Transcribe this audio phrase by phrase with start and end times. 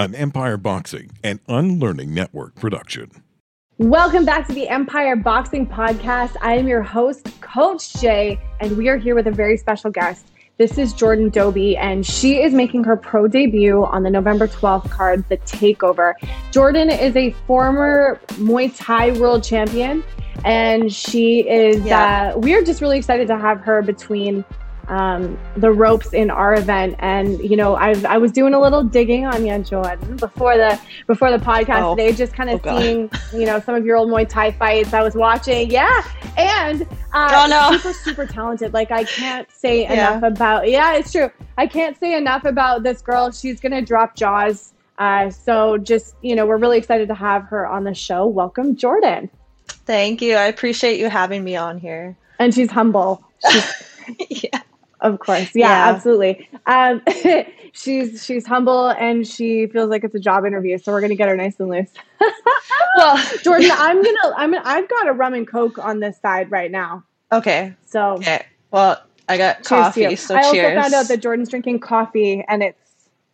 [0.00, 3.10] an Empire Boxing and Unlearning Network production.
[3.76, 6.36] Welcome back to the Empire Boxing Podcast.
[6.40, 10.28] I am your host, Coach Jay, and we are here with a very special guest.
[10.56, 14.88] This is Jordan Dobie, and she is making her pro debut on the November 12th
[14.88, 16.14] card, The Takeover.
[16.50, 20.02] Jordan is a former Muay Thai world champion,
[20.46, 22.32] and she is, yeah.
[22.34, 24.46] uh, we are just really excited to have her between
[24.90, 26.96] um, the ropes in our event.
[26.98, 30.78] And you know, I I was doing a little digging on you, Jordan, before the
[31.06, 31.96] before the podcast oh.
[31.96, 34.92] today, just kind of oh, seeing you know some of your old Muay Thai fights.
[34.92, 36.02] I was watching, yeah,
[36.36, 37.78] and uh, oh, no.
[37.78, 38.74] super super talented.
[38.74, 39.92] Like I can't say yeah.
[39.92, 40.68] enough about.
[40.68, 41.30] Yeah, it's true.
[41.56, 43.30] I can't say enough about this girl.
[43.30, 44.74] She's gonna drop jaws.
[44.98, 48.26] Uh, so just you know, we're really excited to have her on the show.
[48.26, 49.30] Welcome, Jordan.
[49.86, 50.34] Thank you.
[50.34, 52.16] I appreciate you having me on here.
[52.38, 53.22] And she's humble.
[53.50, 54.60] She's, yeah.
[55.00, 55.50] Of course.
[55.54, 55.94] Yeah, yeah.
[55.94, 56.48] absolutely.
[56.66, 57.02] Um,
[57.72, 61.28] she's she's humble and she feels like it's a job interview, so we're gonna get
[61.28, 61.90] her nice and loose.
[62.96, 66.50] well, Jordan, I'm gonna I'm gonna, I've got a rum and coke on this side
[66.50, 67.04] right now.
[67.32, 67.74] Okay.
[67.86, 68.46] So okay.
[68.70, 70.16] Well, I got coffee.
[70.16, 70.76] So I cheers.
[70.76, 72.78] also found out that Jordan's drinking coffee, and it's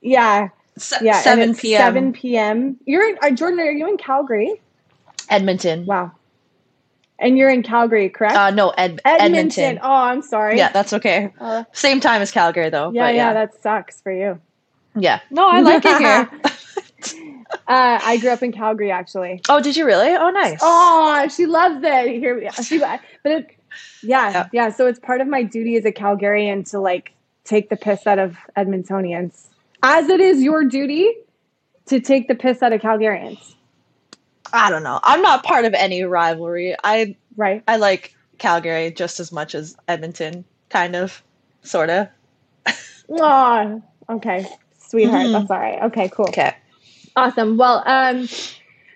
[0.01, 1.81] yeah, Se- yeah, seven p.m.
[1.81, 2.77] Seven p.m.
[2.85, 3.59] You're in, uh, Jordan.
[3.61, 4.61] Are you in Calgary?
[5.29, 5.87] Edmonton.
[5.87, 6.13] Wow.
[7.19, 8.37] And you're in Calgary, correct?
[8.37, 9.65] Uh, no, Ed- Edmonton.
[9.65, 9.79] Edmonton.
[9.83, 10.59] Oh, I'm sorry.
[10.59, 11.33] Yeah, that's okay.
[11.41, 12.93] Uh, Same time as Calgary, though.
[12.93, 14.41] Yeah, yeah, yeah, that sucks for you.
[14.95, 15.21] Yeah.
[15.31, 16.31] No, I like it here.
[17.69, 19.41] uh, I grew up in Calgary, actually.
[19.49, 20.15] Oh, did you really?
[20.15, 20.59] Oh, nice.
[20.61, 22.09] Oh, she loves it.
[22.19, 23.47] Here, she, but it,
[24.03, 24.71] yeah, yeah, yeah.
[24.71, 27.13] So it's part of my duty as a Calgarian to like
[27.45, 29.47] take the piss out of Edmontonians,
[29.83, 31.13] as it is your duty
[31.87, 33.55] to take the piss out of Calgarians.
[34.53, 35.01] I don't know.
[35.03, 36.77] I'm not part of any rivalry.
[36.83, 37.63] I right.
[37.67, 41.23] I like Calgary just as much as Edmonton, kind of,
[41.63, 42.09] sort of.
[43.11, 44.47] oh, okay,
[44.79, 45.23] sweetheart.
[45.23, 45.33] Mm-hmm.
[45.33, 45.83] That's all right.
[45.85, 46.29] Okay, cool.
[46.29, 46.55] Okay,
[47.15, 47.57] awesome.
[47.57, 48.29] Well, um,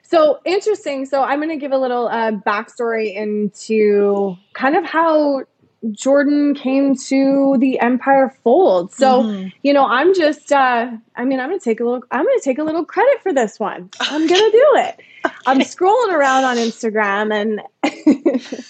[0.02, 1.06] so interesting.
[1.06, 5.44] So I'm going to give a little uh, backstory into kind of how
[5.92, 8.92] Jordan came to the Empire fold.
[8.92, 9.48] So, mm-hmm.
[9.62, 12.38] you know, I'm just uh I mean, I'm going to take a little I'm going
[12.38, 13.90] to take a little credit for this one.
[14.00, 15.00] I'm going to do it.
[15.24, 15.34] Okay.
[15.46, 17.60] I'm scrolling around on Instagram and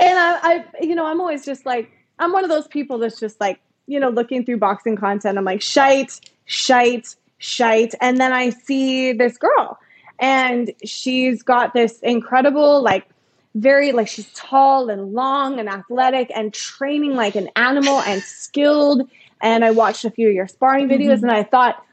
[0.00, 3.20] and I, I you know, I'm always just like I'm one of those people that's
[3.20, 5.38] just like, you know, looking through boxing content.
[5.38, 7.94] I'm like, shite, shite, shite.
[8.00, 9.78] And then I see this girl
[10.18, 13.06] and she's got this incredible like
[13.54, 19.08] very like she's tall and long and athletic and training like an animal and skilled.
[19.40, 21.28] And I watched a few of your sparring videos mm-hmm.
[21.28, 21.84] and I thought,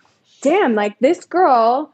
[0.42, 1.92] damn, like this girl,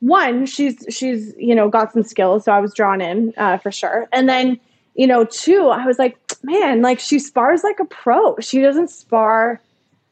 [0.00, 3.70] one, she's she's you know got some skills, so I was drawn in uh, for
[3.70, 4.06] sure.
[4.12, 4.60] And then
[4.94, 8.36] you know, two, I was like, man, like she spars like a pro.
[8.38, 9.60] She doesn't spar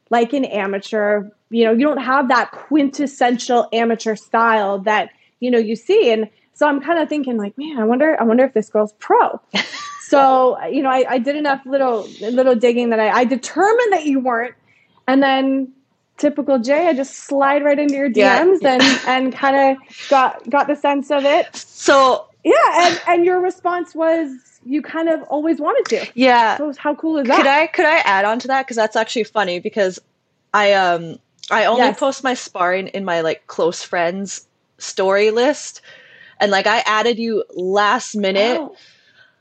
[0.09, 1.29] like an amateur.
[1.49, 6.29] You know, you don't have that quintessential amateur style that you know you see and
[6.53, 9.41] so I'm kind of thinking like, man, I wonder, I wonder if this girl's pro.
[10.01, 14.05] so you know, I, I, did enough little little digging that I, I determined that
[14.05, 14.55] you weren't,
[15.07, 15.73] and then
[16.17, 18.73] typical Jay, I just slide right into your DMs yeah.
[18.73, 21.55] and and kind of got got the sense of it.
[21.55, 22.53] So yeah,
[22.87, 24.29] and and your response was
[24.65, 26.11] you kind of always wanted to.
[26.13, 26.57] Yeah.
[26.57, 27.37] So how cool is that?
[27.37, 29.99] Could I could I add on to that because that's actually funny because
[30.53, 31.17] I um
[31.51, 31.99] I only yes.
[31.99, 34.47] post my sparring in my like close friends
[34.77, 35.81] story list
[36.43, 38.59] and like I added you last minute.
[38.59, 38.75] Oh.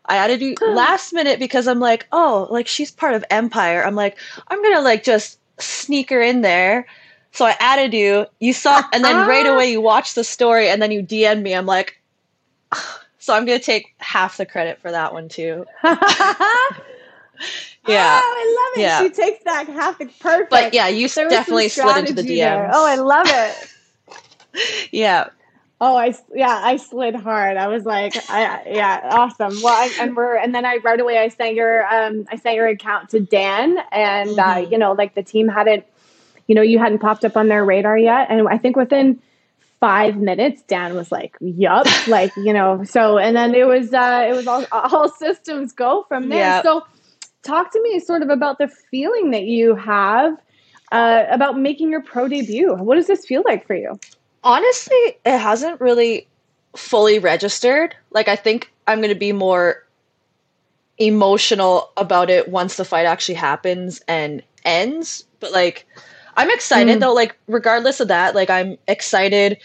[0.07, 3.85] I added you last minute because I'm like, oh, like she's part of Empire.
[3.85, 4.19] I'm like,
[4.49, 6.87] I'm gonna like just sneak her in there.
[7.33, 8.27] So I added you.
[8.41, 9.27] You saw, uh, and then uh.
[9.27, 11.55] right away you watched the story, and then you DM'd me.
[11.55, 12.01] I'm like,
[13.19, 15.67] so I'm gonna take half the credit for that one too.
[17.89, 18.21] yeah.
[18.23, 18.83] Oh, I love it.
[18.83, 19.03] Yeah.
[19.03, 20.51] She takes that half the perfect.
[20.51, 22.71] But yeah, you there definitely slid into the DMs.
[22.73, 24.89] Oh, I love it.
[24.93, 25.31] yeah.
[25.85, 27.57] Oh, I yeah, I slid hard.
[27.57, 29.61] I was like, I yeah, awesome.
[29.65, 32.55] Well, I, and we're and then I right away I sent your um I sent
[32.55, 34.41] your account to Dan, and uh, mm-hmm.
[34.41, 35.85] uh, you know like the team hadn't,
[36.47, 39.21] you know, you hadn't popped up on their radar yet, and I think within
[39.81, 42.85] five minutes Dan was like, "Yup," like you know.
[42.85, 46.39] So and then it was uh it was all all systems go from there.
[46.39, 46.63] Yep.
[46.63, 46.87] So
[47.43, 50.37] talk to me sort of about the feeling that you have
[50.93, 52.73] uh, about making your pro debut.
[52.73, 53.99] What does this feel like for you?
[54.45, 56.29] Honestly, it hasn't really
[56.77, 57.95] fully registered.
[58.11, 59.85] Like, I think I'm going to be more
[60.99, 65.25] emotional about it once the fight actually happens and ends.
[65.41, 65.87] But, like,
[66.37, 67.01] I'm excited mm.
[67.01, 67.13] though.
[67.15, 69.59] Like, regardless of that, like, I'm excited.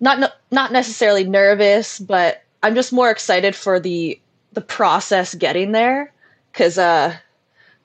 [0.00, 4.18] Not not necessarily nervous, but I'm just more excited for the
[4.52, 6.12] the process getting there.
[6.52, 7.16] Cause uh,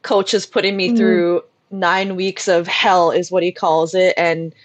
[0.02, 0.98] coach is putting me mm.
[0.98, 4.56] through nine weeks of hell, is what he calls it, and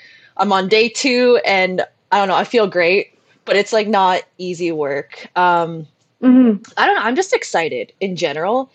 [0.40, 4.22] I'm on day two and I don't know, I feel great, but it's like not
[4.38, 5.28] easy work.
[5.36, 5.86] Um,
[6.20, 6.62] mm-hmm.
[6.76, 7.02] I don't know.
[7.02, 8.72] I'm just excited in general,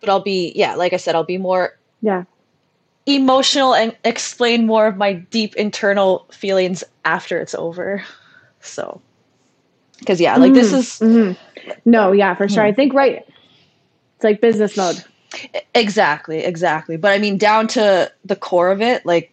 [0.00, 2.24] but I'll be, yeah, like I said, I'll be more yeah
[3.06, 8.04] emotional and explain more of my deep internal feelings after it's over.
[8.60, 9.00] So,
[10.00, 10.54] because yeah, like mm-hmm.
[10.54, 11.70] this is mm-hmm.
[11.84, 12.64] no, yeah, for sure.
[12.64, 13.24] I think right.
[14.16, 15.02] It's like business mode.
[15.74, 16.96] Exactly, exactly.
[16.96, 19.32] But I mean, down to the core of it, like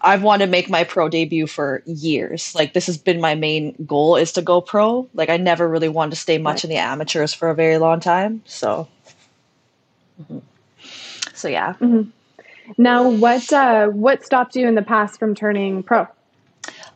[0.00, 2.54] I've wanted to make my pro debut for years.
[2.54, 5.08] Like this has been my main goal is to go pro.
[5.14, 6.64] Like I never really wanted to stay much right.
[6.64, 8.42] in the amateurs for a very long time.
[8.46, 8.88] So,
[10.22, 10.38] mm-hmm.
[11.34, 11.74] so yeah.
[11.74, 12.10] Mm-hmm.
[12.76, 16.06] Now, what uh, what stopped you in the past from turning pro?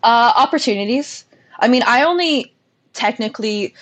[0.02, 1.24] Uh, opportunities.
[1.58, 2.52] I mean, I only
[2.92, 3.74] technically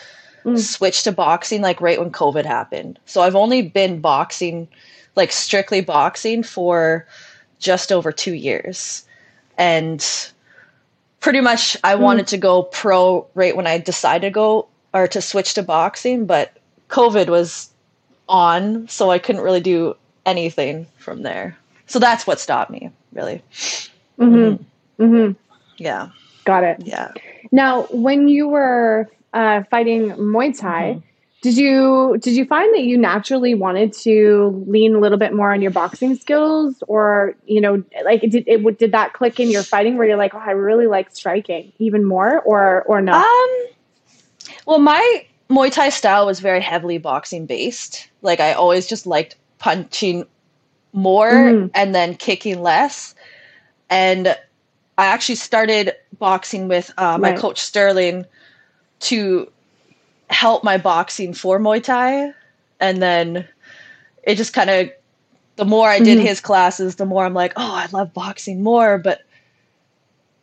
[0.45, 0.59] mm.
[0.59, 2.99] switched to boxing like right when COVID happened.
[3.07, 4.69] So I've only been boxing,
[5.17, 7.07] like strictly boxing, for
[7.59, 9.05] just over two years.
[9.61, 10.05] And
[11.21, 12.01] pretty much I mm.
[12.01, 16.27] wanted to go pro right when I decided to go or to switch to boxing,
[16.27, 16.57] but
[16.89, 17.71] COVID was
[18.29, 21.57] on, so I couldn't really do anything from there.
[21.87, 23.43] So that's what stopped me, really.
[24.19, 24.65] Mm-hmm.
[25.03, 25.33] Mm-hmm.
[25.77, 26.09] Yeah.
[26.45, 26.83] Got it.
[26.85, 27.13] Yeah.
[27.53, 31.07] Now, when you were uh, fighting Muay Thai, mm-hmm.
[31.43, 35.53] Did you did you find that you naturally wanted to lean a little bit more
[35.53, 39.63] on your boxing skills, or you know, like did it did that click in your
[39.63, 43.25] fighting where you're like, oh, I really like striking even more, or or not?
[43.25, 43.67] Um.
[44.67, 48.09] Well, my Muay Thai style was very heavily boxing based.
[48.21, 50.27] Like I always just liked punching
[50.93, 51.71] more mm.
[51.75, 53.15] and then kicking less.
[53.89, 54.29] And
[54.99, 57.39] I actually started boxing with uh, my right.
[57.39, 58.27] coach Sterling
[59.01, 59.51] to
[60.31, 62.33] help my boxing for Muay Thai.
[62.81, 63.47] And then
[64.23, 64.91] it just kind of,
[65.57, 66.27] the more I did mm-hmm.
[66.27, 68.97] his classes, the more I'm like, oh, I love boxing more.
[68.97, 69.23] But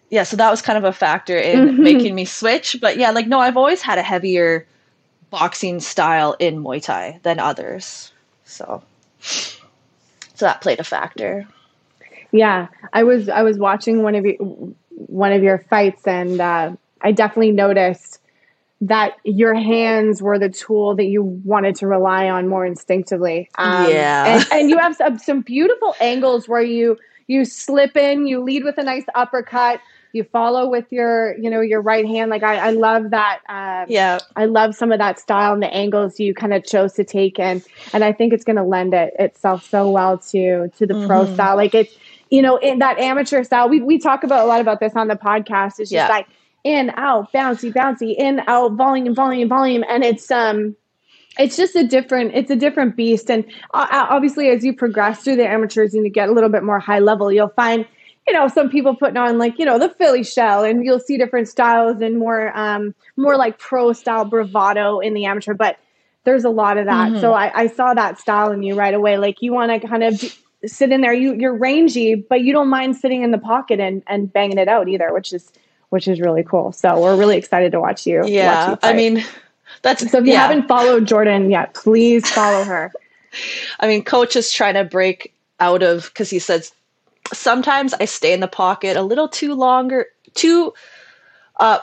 [0.10, 1.84] yeah, so that was kind of a factor in mm-hmm.
[1.84, 2.78] making me switch.
[2.80, 4.68] But yeah, like, no, I've always had a heavier
[5.30, 8.12] boxing style in Muay Thai than others.
[8.45, 8.84] So,
[9.19, 11.48] so that played a factor.
[12.31, 16.72] Yeah, I was I was watching one of your one of your fights, and uh,
[17.01, 18.19] I definitely noticed
[18.81, 23.50] that your hands were the tool that you wanted to rely on more instinctively.
[23.56, 26.97] Um, yeah, and, and, you have some, some beautiful angles where you
[27.27, 29.81] you slip in, you lead with a nice uppercut,
[30.13, 32.29] you follow with your you know your right hand.
[32.29, 33.39] Like I, I love that.
[33.50, 36.94] Um, yeah, I love some of that style and the angles you kind of chose
[36.94, 37.63] to take, and
[37.94, 41.07] and I think it's going to lend it itself so well to to the mm-hmm.
[41.07, 41.56] pro style.
[41.56, 41.97] Like it's
[42.29, 45.07] you know, in that amateur style, we, we talk about a lot about this on
[45.07, 45.79] the podcast.
[45.79, 46.07] It's just yeah.
[46.07, 46.27] like
[46.67, 49.83] in, out, bouncy, bouncy, in, out, volume, volume, volume.
[49.87, 50.75] And it's, um,
[51.39, 53.31] it's just a different, it's a different beast.
[53.31, 56.49] And uh, uh, obviously as you progress through the amateurs and you get a little
[56.49, 57.85] bit more high level, you'll find,
[58.27, 61.17] you know, some people putting on like, you know, the Philly shell and you'll see
[61.17, 65.77] different styles and more, um, more like pro style bravado in the amateur, but
[66.25, 67.11] there's a lot of that.
[67.11, 67.21] Mm-hmm.
[67.21, 69.17] So I, I saw that style in you right away.
[69.17, 70.21] Like you want to kind of
[70.65, 71.13] sit in there.
[71.13, 74.67] You you're rangy, but you don't mind sitting in the pocket and and banging it
[74.67, 75.49] out either, which is
[75.89, 76.72] which is really cool.
[76.72, 78.25] So we're really excited to watch you.
[78.25, 79.24] Yeah, watch you I mean,
[79.81, 80.19] that's so.
[80.19, 80.48] If you yeah.
[80.48, 82.92] haven't followed Jordan yet, please follow her.
[83.80, 86.72] I mean, coach is trying to break out of because he says
[87.34, 90.74] sometimes I stay in the pocket a little too longer, too
[91.60, 91.79] uh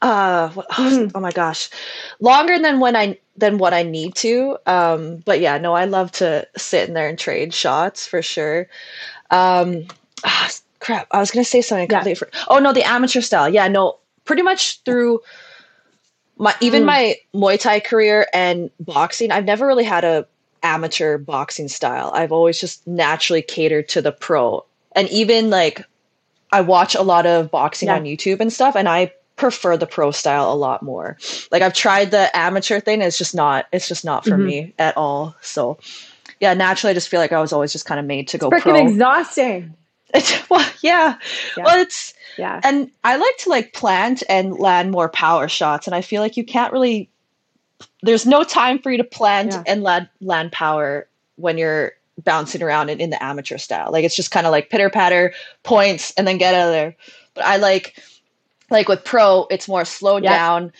[0.00, 1.10] uh mm.
[1.14, 1.70] oh my gosh
[2.20, 6.12] longer than when i than what i need to um but yeah no i love
[6.12, 8.68] to sit in there and trade shots for sure
[9.30, 9.84] um
[10.24, 13.68] ah, crap i was gonna say something completely for, oh no the amateur style yeah
[13.68, 15.20] no pretty much through
[16.36, 16.86] my even mm.
[16.86, 20.26] my muay thai career and boxing i've never really had a
[20.62, 24.64] amateur boxing style i've always just naturally catered to the pro
[24.96, 25.84] and even like
[26.52, 27.96] I watch a lot of boxing yeah.
[27.96, 31.16] on YouTube and stuff, and I prefer the pro style a lot more.
[31.50, 34.46] Like I've tried the amateur thing, it's just not it's just not for mm-hmm.
[34.46, 35.36] me at all.
[35.40, 35.78] So
[36.40, 38.42] yeah, naturally I just feel like I was always just kind of made to it's
[38.42, 38.86] go freaking pro.
[38.86, 39.74] exhausting.
[40.14, 41.18] It's well, yeah.
[41.56, 41.64] yeah.
[41.64, 42.60] Well, it's yeah.
[42.62, 46.36] And I like to like plant and land more power shots and I feel like
[46.36, 47.10] you can't really
[48.02, 49.62] there's no time for you to plant yeah.
[49.66, 51.92] and land land power when you're
[52.24, 53.92] bouncing around in, in the amateur style.
[53.92, 56.96] Like it's just kind of like pitter patter points and then get out of there.
[57.34, 58.02] But I like
[58.70, 60.36] like with pro it's more slowed yeah.
[60.36, 60.72] down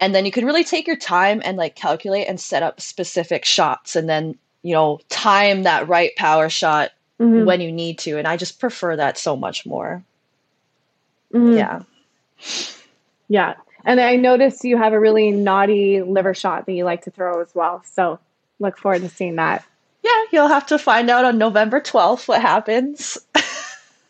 [0.00, 3.44] and then you can really take your time and like calculate and set up specific
[3.44, 6.90] shots and then you know time that right power shot
[7.20, 7.44] mm-hmm.
[7.44, 10.02] when you need to and i just prefer that so much more
[11.32, 11.56] mm-hmm.
[11.56, 11.82] yeah
[13.28, 13.54] yeah
[13.84, 17.40] and i noticed you have a really naughty liver shot that you like to throw
[17.40, 18.18] as well so
[18.58, 19.64] look forward to seeing that
[20.02, 23.18] yeah you'll have to find out on november 12th what happens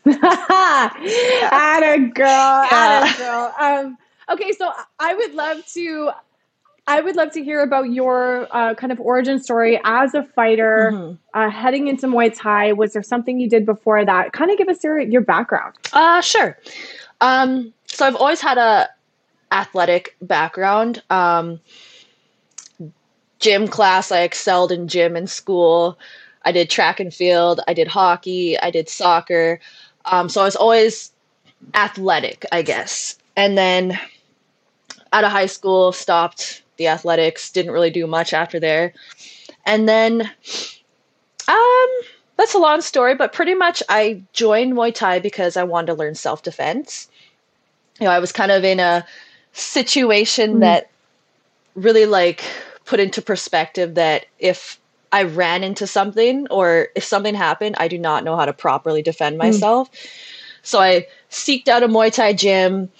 [0.05, 2.69] Atta girl, yeah.
[2.73, 3.55] Atta girl.
[3.59, 3.99] Um,
[4.31, 6.11] okay, so I would love to
[6.87, 10.91] I would love to hear about your uh, kind of origin story as a fighter,
[10.93, 11.15] mm-hmm.
[11.33, 12.73] uh, heading into Muay Thai.
[12.73, 14.33] Was there something you did before that?
[14.33, 15.77] Kind of give us your your background.
[15.93, 16.59] Uh, sure.
[17.21, 18.89] Um, so I've always had a
[19.53, 21.03] athletic background.
[21.09, 21.61] Um,
[23.39, 25.99] gym class, I excelled in gym in school.
[26.45, 27.61] I did track and field.
[27.69, 28.59] I did hockey.
[28.59, 29.61] I did soccer.
[30.05, 31.12] Um, so I was always
[31.75, 33.17] athletic, I guess.
[33.37, 33.99] And then
[35.12, 38.93] out of high school, stopped the athletics, didn't really do much after there.
[39.64, 40.23] And then
[41.49, 41.88] um
[42.37, 45.95] that's a long story, but pretty much I joined Muay Thai because I wanted to
[45.95, 47.09] learn self defense.
[48.00, 49.07] You know, I was kind of in a
[49.52, 50.61] situation mm.
[50.61, 50.91] that
[51.75, 52.43] really like
[52.85, 54.81] put into perspective that if
[55.12, 59.02] I ran into something or if something happened, I do not know how to properly
[59.02, 59.41] defend mm.
[59.41, 59.93] myself.
[59.93, 60.09] Mm.
[60.62, 62.91] So I seeked out a Muay Thai gym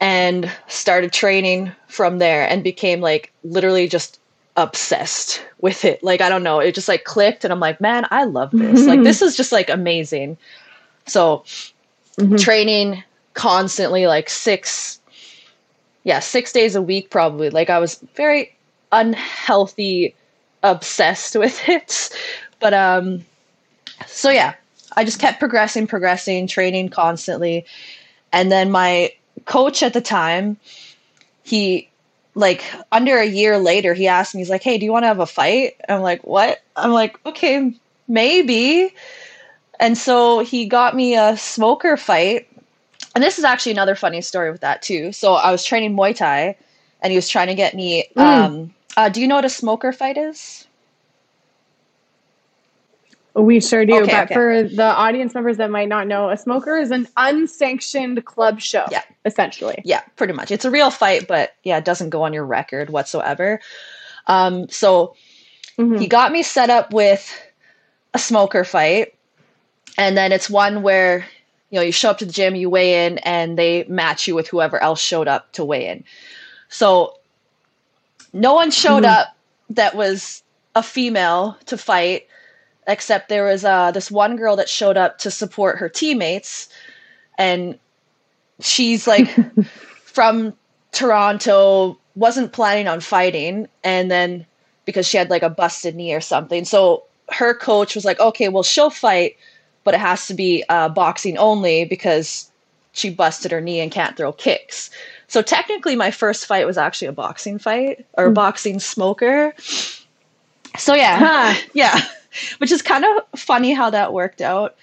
[0.00, 4.20] and started training from there and became like literally just
[4.56, 6.02] obsessed with it.
[6.02, 8.86] Like I don't know, it just like clicked and I'm like, man, I love this.
[8.86, 10.36] like this is just like amazing.
[11.06, 11.44] So
[12.18, 12.36] mm-hmm.
[12.36, 13.02] training
[13.34, 15.00] constantly like 6
[16.04, 17.50] yeah, 6 days a week probably.
[17.50, 18.54] Like I was very
[18.92, 20.14] unhealthy
[20.62, 22.10] obsessed with it.
[22.60, 23.24] But um
[24.06, 24.54] so yeah,
[24.96, 27.64] I just kept progressing, progressing, training constantly.
[28.32, 29.12] And then my
[29.46, 30.58] coach at the time,
[31.42, 31.88] he
[32.34, 32.62] like
[32.92, 35.20] under a year later, he asked me, he's like, Hey, do you want to have
[35.20, 35.76] a fight?
[35.88, 36.62] I'm like, What?
[36.76, 37.74] I'm like, Okay,
[38.06, 38.94] maybe.
[39.80, 42.48] And so he got me a smoker fight.
[43.14, 45.12] And this is actually another funny story with that too.
[45.12, 46.56] So I was training Muay Thai
[47.00, 48.22] and he was trying to get me mm.
[48.22, 50.65] um uh, do you know what a smoker fight is?
[53.36, 54.02] We sure do.
[54.02, 54.34] Okay, but okay.
[54.34, 58.86] for the audience members that might not know, a smoker is an unsanctioned club show.
[58.90, 59.02] Yeah.
[59.26, 59.82] Essentially.
[59.84, 60.50] Yeah, pretty much.
[60.50, 63.60] It's a real fight, but yeah, it doesn't go on your record whatsoever.
[64.26, 65.14] Um, so
[65.78, 65.98] mm-hmm.
[65.98, 67.30] he got me set up with
[68.14, 69.14] a smoker fight.
[69.98, 71.26] And then it's one where,
[71.68, 74.34] you know, you show up to the gym, you weigh in, and they match you
[74.34, 76.04] with whoever else showed up to weigh in.
[76.70, 77.18] So
[78.32, 79.20] no one showed mm-hmm.
[79.20, 79.36] up
[79.70, 80.42] that was
[80.74, 82.28] a female to fight
[82.86, 86.68] except there was uh, this one girl that showed up to support her teammates.
[87.38, 87.78] And
[88.60, 89.28] she's like
[90.04, 90.54] from
[90.92, 93.68] toronto wasn't planning on fighting.
[93.84, 94.46] And then
[94.84, 96.64] because she had like a busted knee or something.
[96.64, 99.36] So her coach was like okay well she'll fight
[99.82, 102.50] but it has to be uh, boxing only because
[102.92, 104.90] she busted her knee and can't throw kicks.
[105.28, 108.34] So technically my first fight was actually a boxing fight or a mm.
[108.34, 109.54] boxing smoker.
[110.78, 111.18] So yeah.
[111.18, 111.68] Huh.
[111.72, 112.00] yeah
[112.58, 114.76] which is kind of funny how that worked out.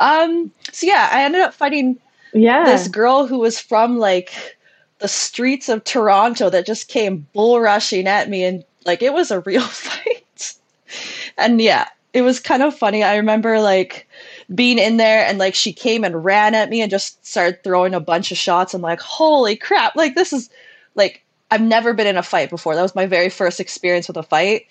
[0.00, 1.98] Um, so yeah, I ended up fighting
[2.32, 2.64] yeah.
[2.64, 4.56] this girl who was from like
[4.98, 9.30] the streets of Toronto that just came bull rushing at me and like it was
[9.30, 10.54] a real fight.
[11.38, 13.02] and yeah, it was kind of funny.
[13.02, 14.08] I remember like
[14.54, 17.94] being in there and like she came and ran at me and just started throwing
[17.94, 18.74] a bunch of shots.
[18.74, 20.50] I'm like, holy crap, like this is
[20.94, 22.74] like I've never been in a fight before.
[22.74, 24.66] That was my very first experience with a fight.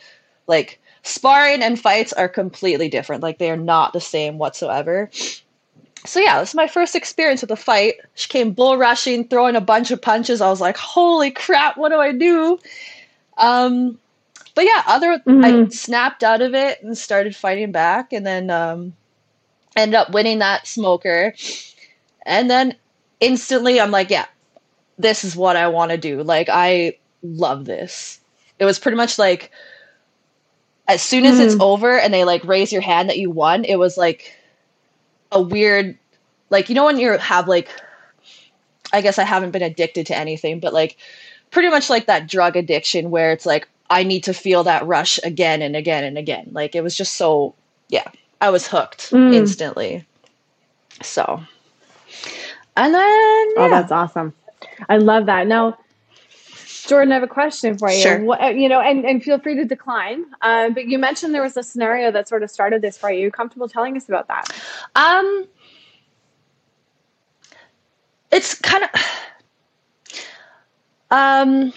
[0.48, 3.22] Like sparring and fights are completely different.
[3.22, 5.10] Like they are not the same whatsoever.
[6.06, 7.96] So yeah, this is my first experience with a fight.
[8.16, 10.42] She came bull rushing, throwing a bunch of punches.
[10.42, 12.60] I was like, "Holy crap, what do I do?"
[13.38, 14.00] Um,
[14.56, 15.44] but yeah, other mm-hmm.
[15.46, 18.94] I snapped out of it and started fighting back, and then um,
[19.78, 21.34] ended up winning that smoker.
[22.26, 22.76] And then
[23.22, 24.26] instantly, I'm like, "Yeah,
[24.98, 28.20] this is what I want to do." Like I love this.
[28.60, 29.52] It was pretty much like
[30.88, 31.46] as soon as mm.
[31.46, 31.62] it's hmm.
[31.62, 34.36] over and they like raise your hand that you won, it was like
[35.32, 35.98] a weird,
[36.50, 37.70] like you know when you have like,
[38.92, 40.98] I guess I haven't been addicted to anything, but like
[41.52, 45.20] pretty much like that drug addiction where it's like I need to feel that rush
[45.24, 46.50] again and again and again.
[46.52, 47.56] Like it was just so
[47.90, 48.08] yeah,
[48.42, 49.34] I was hooked mm.
[49.34, 50.06] instantly.
[51.02, 51.42] So,
[52.76, 53.66] and then oh, yeah.
[53.66, 54.34] oh, that's awesome.
[54.90, 55.48] I love that.
[55.48, 55.78] Now,
[56.86, 58.02] Jordan, I have a question for you.
[58.02, 58.24] Sure.
[58.24, 60.26] What, you know, and, and feel free to decline.
[60.42, 63.20] Uh, but you mentioned there was a scenario that sort of started this for you.
[63.20, 64.50] Are you comfortable telling us about that?
[64.96, 65.48] Um,
[68.32, 68.90] it's kind of,
[71.10, 71.74] um,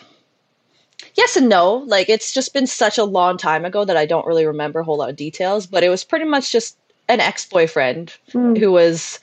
[1.15, 1.85] yes and no.
[1.87, 4.85] Like it's just been such a long time ago that I don't really remember a
[4.85, 5.67] whole lot of details.
[5.67, 6.77] But it was pretty much just
[7.09, 8.59] an ex-boyfriend mm.
[8.59, 9.21] who was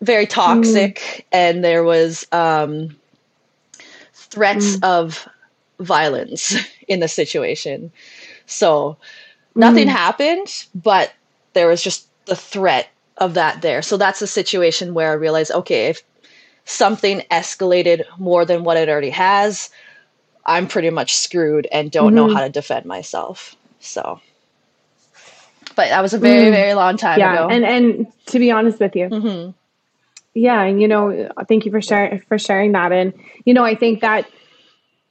[0.00, 1.24] very toxic, mm.
[1.32, 2.96] and there was um
[4.32, 4.84] threats mm.
[4.84, 5.28] of
[5.78, 6.56] violence
[6.88, 7.92] in the situation.
[8.46, 8.96] So
[9.54, 9.92] nothing mm.
[9.92, 11.12] happened, but
[11.52, 13.82] there was just the threat of that there.
[13.82, 16.02] So that's a situation where I realized, okay, if
[16.64, 19.70] something escalated more than what it already has,
[20.46, 22.16] I'm pretty much screwed and don't mm-hmm.
[22.16, 23.54] know how to defend myself.
[23.80, 24.20] So,
[25.76, 26.52] but that was a very, mm.
[26.52, 27.34] very long time yeah.
[27.34, 27.48] ago.
[27.48, 29.50] And, and to be honest with you, mm-hmm.
[30.34, 30.62] Yeah.
[30.62, 32.92] And, you know, thank you for sharing, for sharing that.
[32.92, 33.12] And,
[33.44, 34.28] you know, I think that,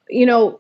[0.09, 0.59] you know,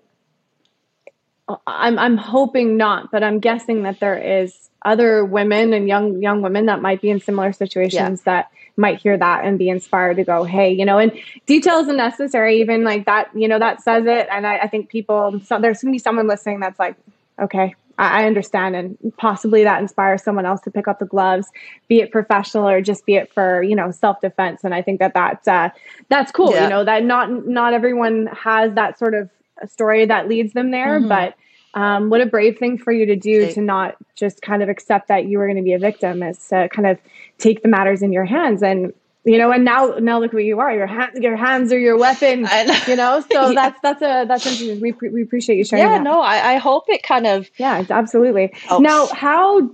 [1.67, 6.41] I'm, I'm hoping not, but I'm guessing that there is other women and young, young
[6.41, 8.33] women that might be in similar situations yeah.
[8.33, 11.11] that might hear that and be inspired to go, hey, you know, and
[11.45, 14.27] detail isn't necessary, even like that, you know, that says it.
[14.31, 16.95] And I, I think people, so there's gonna be someone listening that's like,
[17.39, 21.47] okay, I, understand, and possibly that inspires someone else to pick up the gloves,
[21.87, 24.63] be it professional or just be it for you know self defense.
[24.63, 25.69] And I think that that's uh,
[26.09, 26.51] that's cool.
[26.51, 26.63] Yeah.
[26.63, 29.29] You know that not not everyone has that sort of
[29.67, 31.09] story that leads them there, mm-hmm.
[31.09, 31.35] but
[31.73, 35.07] um, what a brave thing for you to do to not just kind of accept
[35.07, 36.99] that you were going to be a victim is to kind of
[37.37, 38.93] take the matters in your hands and
[39.23, 40.73] you know and now now look what you are.
[40.73, 42.47] Your hands your hands are your weapon
[42.87, 43.23] you know?
[43.31, 43.53] So yeah.
[43.53, 44.81] that's that's a that's interesting.
[44.81, 46.03] We, we appreciate you sharing yeah that.
[46.03, 48.53] no I, I hope it kind of yeah absolutely.
[48.79, 49.69] now how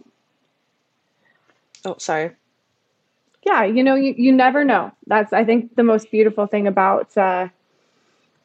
[1.86, 2.32] oh sorry.
[3.46, 4.92] Yeah you know you, you never know.
[5.06, 7.48] That's i think the most beautiful thing about uh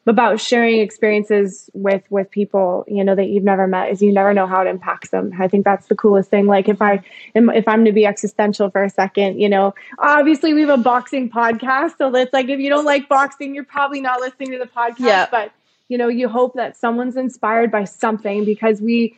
[0.05, 4.33] about sharing experiences with with people you know that you've never met is you never
[4.33, 5.31] know how it impacts them.
[5.39, 6.47] I think that's the coolest thing.
[6.47, 7.03] Like if i
[7.35, 10.77] am if i'm to be existential for a second you know obviously we have a
[10.77, 14.57] boxing podcast so it's like if you don't like boxing you're probably not listening to
[14.57, 15.27] the podcast yeah.
[15.31, 15.51] but
[15.87, 19.15] you know you hope that someone's inspired by something because we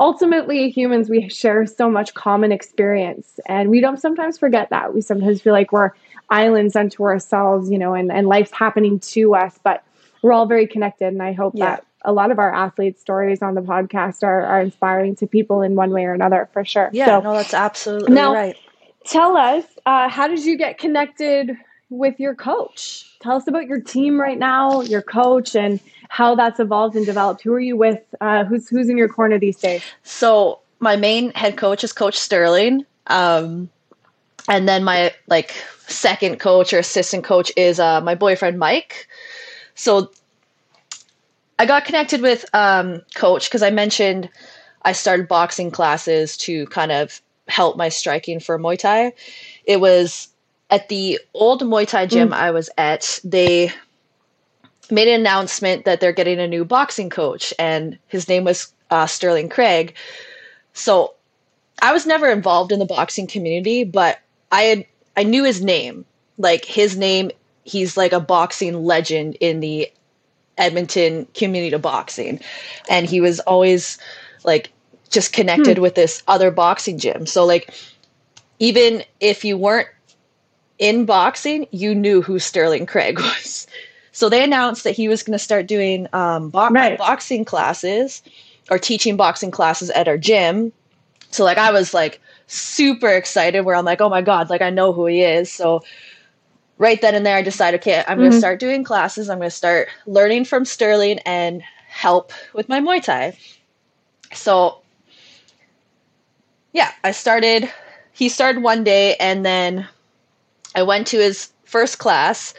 [0.00, 4.94] ultimately humans we share so much common experience and we don't sometimes forget that.
[4.94, 5.90] We sometimes feel like we're
[6.30, 9.82] islands unto ourselves you know and, and life's happening to us but
[10.22, 11.08] we're all very connected.
[11.08, 11.76] And I hope yeah.
[11.76, 15.62] that a lot of our athlete stories on the podcast are, are inspiring to people
[15.62, 16.90] in one way or another for sure.
[16.92, 18.56] Yeah, so, no, that's absolutely now, right.
[19.04, 21.56] Tell us, uh, how did you get connected
[21.90, 23.18] with your coach?
[23.20, 27.42] Tell us about your team right now, your coach, and how that's evolved and developed.
[27.42, 28.00] Who are you with?
[28.20, 29.82] Uh, who's who's in your corner these days?
[30.02, 33.70] So my main head coach is Coach Sterling, um,
[34.48, 35.54] and then my like
[35.86, 39.07] second coach or assistant coach is uh, my boyfriend Mike
[39.78, 40.10] so
[41.56, 44.28] I got connected with um, coach because I mentioned
[44.82, 49.12] I started boxing classes to kind of help my striking for Muay Thai.
[49.64, 50.28] It was
[50.68, 52.34] at the old Muay Thai gym mm.
[52.34, 53.20] I was at.
[53.22, 53.72] They
[54.90, 59.06] made an announcement that they're getting a new boxing coach, and his name was uh,
[59.06, 59.94] Sterling Craig.
[60.72, 61.14] So
[61.80, 64.18] I was never involved in the boxing community, but
[64.50, 64.86] I had
[65.16, 66.04] I knew his name.
[66.36, 67.30] Like his name
[67.68, 69.90] he's like a boxing legend in the
[70.56, 72.40] Edmonton community of boxing.
[72.88, 73.98] And he was always
[74.44, 74.70] like
[75.10, 75.82] just connected hmm.
[75.82, 77.26] with this other boxing gym.
[77.26, 77.72] So like
[78.58, 79.88] even if you weren't
[80.78, 83.66] in boxing, you knew who Sterling Craig was.
[84.12, 86.98] So they announced that he was going to start doing um, bo- right.
[86.98, 88.22] boxing classes
[88.70, 90.72] or teaching boxing classes at our gym.
[91.30, 94.70] So like I was like super excited where I'm like, oh my God, like I
[94.70, 95.52] know who he is.
[95.52, 95.82] So
[96.78, 98.20] right then and there, I decided, okay, I'm mm-hmm.
[98.20, 99.28] going to start doing classes.
[99.28, 103.36] I'm going to start learning from Sterling and help with my Muay Thai.
[104.32, 104.80] So,
[106.72, 107.70] yeah, I started.
[108.12, 109.86] He started one day, and then
[110.74, 112.54] I went to his first class,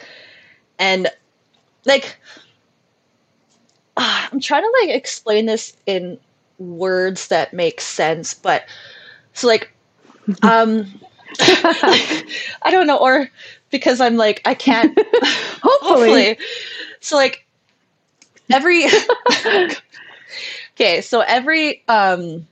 [0.77, 1.07] and
[1.85, 2.17] like,
[3.97, 6.17] uh, I'm trying to like explain this in
[6.57, 8.65] words that make sense, but
[9.33, 9.71] so like,
[10.41, 10.99] um,
[11.39, 13.29] I don't know, or
[13.69, 14.97] because I'm like, I can't.
[15.61, 15.65] hopefully.
[15.81, 16.37] hopefully.
[16.99, 17.45] So, like,
[18.51, 18.85] every.
[20.75, 22.47] okay, so every um,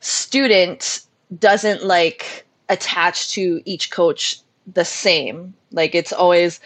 [0.00, 1.02] student
[1.38, 4.40] doesn't like attach to each coach
[4.72, 5.54] the same.
[5.72, 6.60] Like, it's always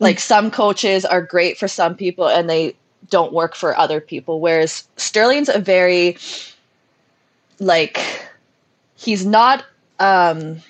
[0.00, 2.74] like some coaches are great for some people and they
[3.10, 4.40] don't work for other people.
[4.40, 6.16] Whereas Sterling's a very
[7.60, 7.98] like
[8.96, 9.64] he's not
[10.00, 10.60] um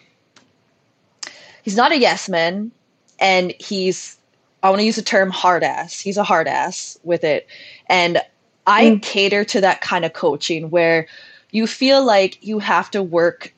[1.65, 2.71] he's not a yes man
[3.19, 4.19] and he's
[4.63, 6.01] I want to use the term hard ass.
[6.01, 7.47] He's a hard ass with it.
[7.87, 8.23] And
[8.67, 9.03] I mm.
[9.03, 11.07] cater to that kind of coaching where
[11.51, 13.53] you feel like you have to work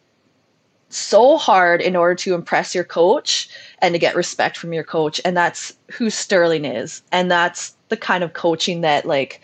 [0.88, 5.20] so hard in order to impress your coach and to get respect from your coach.
[5.24, 7.02] And that's who Sterling is.
[7.12, 9.40] And that's the kind of coaching that like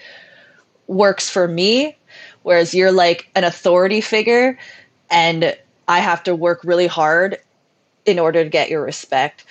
[0.88, 1.96] works for me.
[2.42, 4.58] Whereas you're like an authority figure
[5.12, 7.38] and I have to work really hard
[8.06, 9.44] in order to get your respect.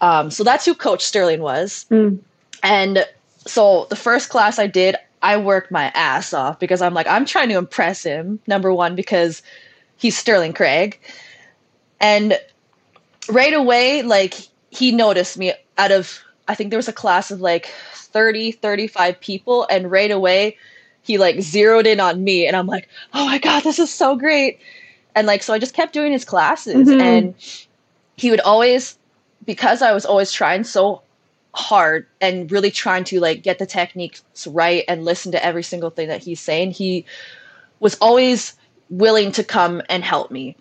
[0.00, 1.86] Um, so that's who Coach Sterling was.
[1.90, 2.18] Mm.
[2.62, 3.06] And
[3.46, 7.24] so the first class I did, I worked my ass off because I'm like, I'm
[7.24, 8.40] trying to impress him.
[8.46, 9.42] Number one, because
[9.96, 11.00] he's Sterling Craig.
[12.00, 12.38] And
[13.28, 14.34] right away, like
[14.70, 19.18] he noticed me out of, I think there was a class of like 30, 35
[19.20, 19.66] people.
[19.70, 20.58] And right away,
[21.02, 22.46] he like zeroed in on me.
[22.46, 24.60] And I'm like, oh my God, this is so great.
[25.14, 26.88] And like, so I just kept doing his classes.
[26.88, 27.00] Mm-hmm.
[27.00, 27.34] And
[28.16, 28.98] he would always,
[29.44, 31.02] because I was always trying so
[31.54, 35.90] hard and really trying to like get the techniques right and listen to every single
[35.90, 37.04] thing that he's saying, he
[37.80, 38.54] was always
[38.90, 40.56] willing to come and help me.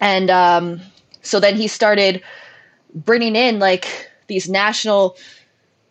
[0.00, 0.80] And um,
[1.22, 2.22] so then he started
[2.94, 5.16] bringing in like these national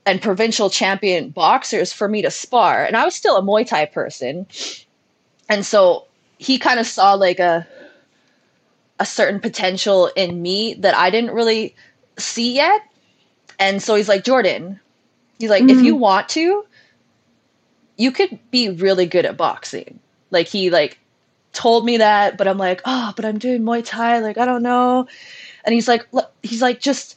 [0.06, 2.84] and provincial champion boxers for me to spar.
[2.84, 4.48] And I was still a Muay Thai person.
[5.50, 6.06] And so
[6.38, 7.68] he kind of saw like a
[9.00, 11.76] a certain potential in me that I didn't really
[12.18, 12.82] see yet.
[13.60, 14.80] And so he's like, Jordan,
[15.40, 15.80] he's like, mm-hmm.
[15.80, 16.66] if you want to,
[17.98, 20.00] you could be really good at boxing.
[20.32, 21.00] Like he like
[21.54, 24.20] told me that, but I'm like, oh, but I'm doing Muay Thai.
[24.20, 25.08] Like, I don't know.
[25.64, 26.06] And he's like,
[26.42, 27.16] he's like, just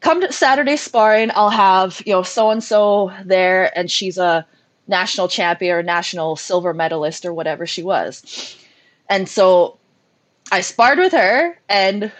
[0.00, 1.30] come to Saturday sparring.
[1.34, 3.76] I'll have, you know, so and so there.
[3.76, 4.46] And she's a
[4.86, 8.56] national champion or national silver medalist or whatever she was.
[9.08, 9.77] And so
[10.50, 12.10] I sparred with her and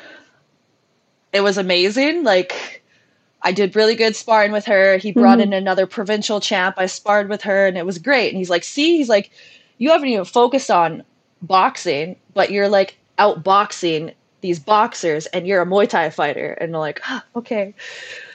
[1.32, 2.24] it was amazing.
[2.24, 2.82] Like,
[3.42, 4.96] I did really good sparring with her.
[4.96, 5.52] He brought mm-hmm.
[5.52, 6.74] in another provincial champ.
[6.78, 8.28] I sparred with her and it was great.
[8.28, 9.30] And he's like, see, he's like,
[9.78, 11.04] you haven't even focused on
[11.40, 16.52] boxing, but you're like outboxing these boxers and you're a Muay Thai fighter.
[16.52, 17.74] And I'm like, oh, okay.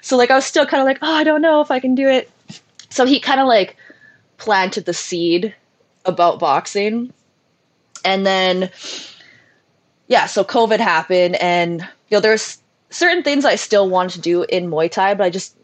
[0.01, 1.95] So like I was still kind of like, oh, I don't know if I can
[1.95, 2.29] do it.
[2.89, 3.75] So he kind of like
[4.37, 5.53] planted the seed
[6.05, 7.13] about boxing.
[8.05, 8.69] And then
[10.07, 14.43] yeah, so COVID happened and you know there's certain things I still wanted to do
[14.43, 15.55] in Muay Thai, but I just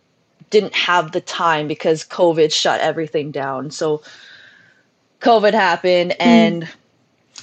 [0.49, 3.71] didn't have the time because COVID shut everything down.
[3.71, 4.01] So
[5.21, 6.15] COVID happened mm.
[6.19, 6.67] and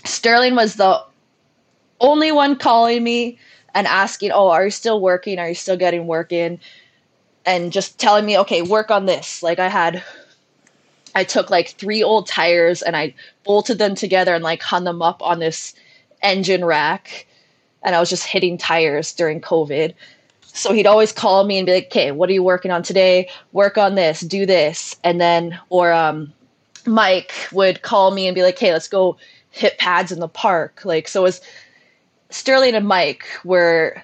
[0.05, 1.03] Sterling was the
[2.01, 3.39] only one calling me
[3.75, 5.39] and asking, "Oh, are you still working?
[5.39, 6.59] Are you still getting work in?"
[7.45, 10.03] And just telling me, "Okay, work on this." Like I had
[11.15, 15.03] I took like three old tires and I bolted them together and like hung them
[15.03, 15.75] up on this
[16.23, 17.27] engine rack
[17.83, 19.95] and I was just hitting tires during COVID.
[20.43, 23.29] So he'd always call me and be like, "Okay, what are you working on today?
[23.53, 26.33] Work on this, do this." And then or um
[26.87, 29.17] Mike would call me and be like, "Hey, let's go
[29.57, 30.83] hit pads in the park.
[30.85, 31.41] Like so was
[32.31, 34.03] Sterling and Mike were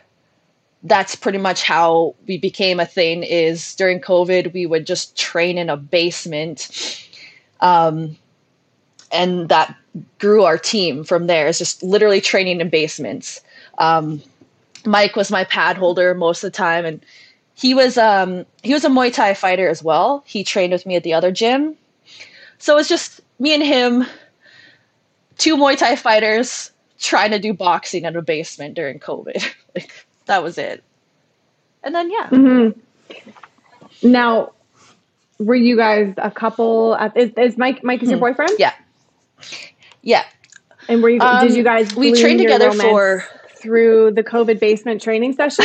[0.85, 5.59] that's pretty much how we became a thing is during COVID we would just train
[5.59, 7.07] in a basement.
[7.61, 8.17] Um
[9.13, 9.77] and that
[10.19, 11.47] grew our team from there.
[11.47, 13.41] It's just literally training in basements.
[13.79, 14.23] Um,
[14.85, 17.05] Mike was my pad holder most of the time, and
[17.55, 20.25] he was um, he was a Muay Thai fighter as well.
[20.27, 21.77] He trained with me at the other gym,
[22.59, 24.05] so it's just me and him
[25.39, 29.55] two Muay Thai fighters trying to do boxing in a basement during COVID.
[29.75, 30.83] like that was it.
[31.83, 32.29] And then yeah.
[32.29, 34.11] Mm-hmm.
[34.11, 34.53] Now,
[35.39, 36.95] were you guys a couple?
[36.95, 38.25] At, is, is Mike Mike is your hmm.
[38.25, 38.53] boyfriend?
[38.59, 38.73] Yeah.
[40.03, 40.25] Yeah.
[40.89, 41.21] And were you?
[41.21, 41.95] Um, did you guys?
[41.95, 43.25] We trained together for
[43.57, 45.65] through the COVID basement training session.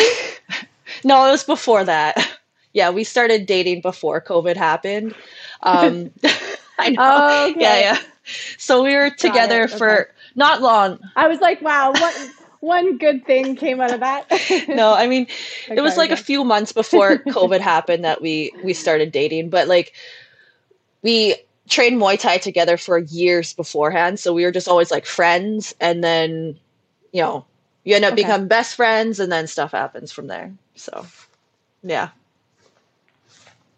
[1.04, 2.38] no, it was before that.
[2.74, 5.16] Yeah, we started dating before COVID happened.
[5.64, 6.12] Um,
[6.80, 6.98] I know.
[7.00, 7.60] Oh, okay.
[7.60, 8.00] Yeah, yeah.
[8.58, 9.78] So we were together okay.
[9.78, 11.00] for not long.
[11.16, 14.30] I was like, wow, what one good thing came out of that.
[14.68, 15.24] no, I mean,
[15.66, 19.50] okay, it was like a few months before COVID happened that we we started dating,
[19.50, 19.94] but like
[21.02, 21.36] we
[21.68, 26.04] trained Muay Thai together for years beforehand, so we were just always like friends and
[26.04, 26.60] then
[27.12, 27.46] you know,
[27.84, 28.24] you end up okay.
[28.24, 30.54] become best friends and then stuff happens from there.
[30.76, 31.06] So,
[31.84, 32.10] yeah.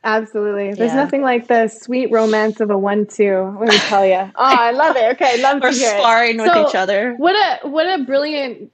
[0.03, 0.73] Absolutely.
[0.73, 1.03] There's yeah.
[1.03, 3.57] nothing like the sweet romance of a one-two.
[3.59, 4.15] Let me tell you.
[4.15, 5.13] oh, I love it.
[5.13, 6.41] Okay, love hear sparring it.
[6.41, 7.15] with so, each other.
[7.17, 8.71] What a what a brilliant.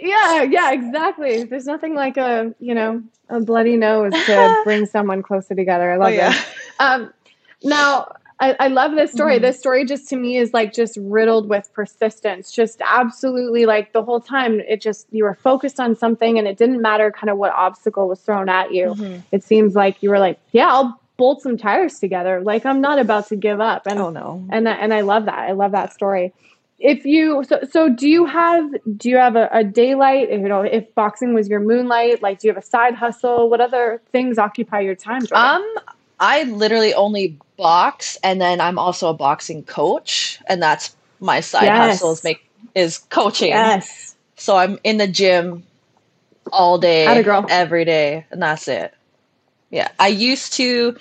[0.00, 1.44] Yeah, yeah, exactly.
[1.44, 5.92] There's nothing like a you know a bloody nose to bring someone closer together.
[5.92, 6.32] I love oh, yeah.
[6.32, 6.46] it.
[6.80, 7.12] Um,
[7.62, 9.34] now, I, I love this story.
[9.34, 9.42] Mm-hmm.
[9.42, 12.52] This story just to me is like just riddled with persistence.
[12.52, 16.56] Just absolutely like the whole time it just you were focused on something and it
[16.56, 18.94] didn't matter kind of what obstacle was thrown at you.
[18.94, 19.20] Mm-hmm.
[19.32, 22.40] It seems like you were like, yeah, I'll bolt some tires together.
[22.40, 23.86] Like I'm not about to give up.
[23.86, 24.46] And oh no.
[24.50, 25.38] And and I love that.
[25.38, 26.32] I love that story.
[26.78, 30.30] If you so so do you have do you have a, a daylight?
[30.30, 33.50] If, you know, if boxing was your moonlight, like do you have a side hustle?
[33.50, 35.26] What other things occupy your time?
[35.26, 35.36] Jordan?
[35.36, 35.74] Um,
[36.20, 41.64] I literally only box and then I'm also a boxing coach and that's my side
[41.64, 41.92] yes.
[41.92, 43.48] hustle is make is coaching.
[43.48, 44.16] Yes.
[44.36, 45.64] So I'm in the gym
[46.52, 47.06] all day
[47.50, 48.94] every day and that's it.
[49.70, 49.88] Yeah.
[49.98, 50.96] I used to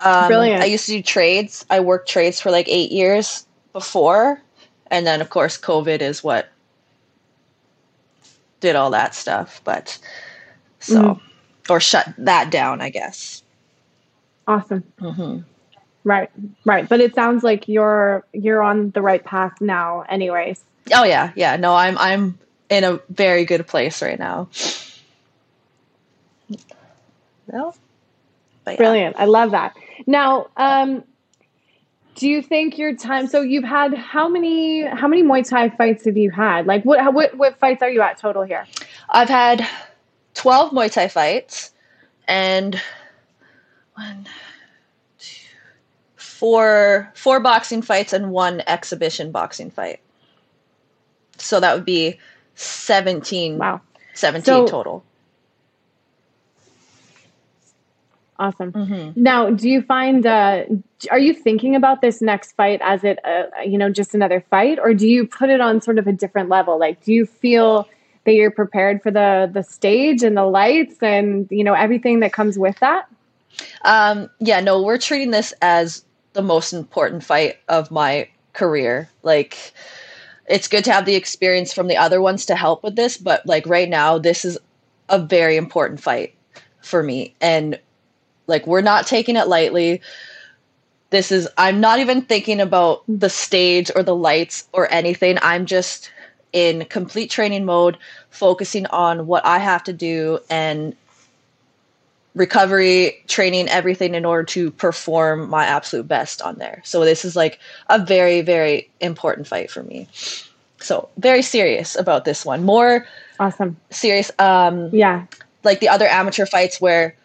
[0.00, 0.62] um, Brilliant.
[0.62, 1.66] I used to do trades.
[1.70, 4.40] I worked trades for like 8 years before
[4.90, 6.48] And then of course COVID is what
[8.60, 9.98] did all that stuff, but
[10.80, 11.72] so mm-hmm.
[11.72, 13.42] or shut that down, I guess.
[14.48, 14.82] Awesome.
[14.98, 15.40] Mm-hmm.
[16.04, 16.30] Right,
[16.64, 16.88] right.
[16.88, 20.64] But it sounds like you're you're on the right path now, anyways.
[20.94, 21.56] Oh yeah, yeah.
[21.56, 22.38] No, I'm I'm
[22.70, 24.48] in a very good place right now.
[27.52, 27.74] No.
[28.66, 28.76] Yeah.
[28.76, 29.16] Brilliant.
[29.18, 29.76] I love that.
[30.06, 31.04] Now, um,
[32.14, 33.26] do you think your time?
[33.26, 36.66] So you've had how many how many Muay Thai fights have you had?
[36.66, 38.66] Like what what what fights are you at total here?
[39.10, 39.66] I've had
[40.34, 41.72] twelve Muay Thai fights,
[42.26, 42.80] and
[43.98, 44.28] one,
[45.18, 45.48] two,
[46.16, 50.00] four four boxing fights and one exhibition boxing fight.
[51.38, 52.18] So that would be
[52.54, 53.58] seventeen.
[53.58, 53.80] Wow.
[54.14, 55.04] Seventeen so, total.
[58.40, 58.70] Awesome.
[58.70, 59.20] Mm-hmm.
[59.20, 60.64] Now, do you find uh,
[61.10, 64.78] are you thinking about this next fight as it uh, you know just another fight,
[64.78, 66.78] or do you put it on sort of a different level?
[66.78, 67.88] Like, do you feel
[68.24, 72.32] that you're prepared for the the stage and the lights and you know everything that
[72.32, 73.08] comes with that?
[73.82, 79.08] Um, yeah, no, we're treating this as the most important fight of my career.
[79.22, 79.72] Like,
[80.48, 83.44] it's good to have the experience from the other ones to help with this, but
[83.46, 84.58] like right now, this is
[85.08, 86.34] a very important fight
[86.80, 87.78] for me and
[88.46, 90.00] like we're not taking it lightly.
[91.10, 95.38] This is I'm not even thinking about the stage or the lights or anything.
[95.42, 96.10] I'm just
[96.52, 97.98] in complete training mode,
[98.30, 100.96] focusing on what I have to do and
[102.34, 106.80] recovery, training, everything in order to perform my absolute best on there.
[106.84, 110.08] So this is like a very, very important fight for me.
[110.80, 112.64] So very serious about this one.
[112.64, 113.06] More
[113.40, 113.76] awesome.
[113.90, 114.30] Serious.
[114.38, 115.26] Um yeah.
[115.64, 117.16] Like the other amateur fights where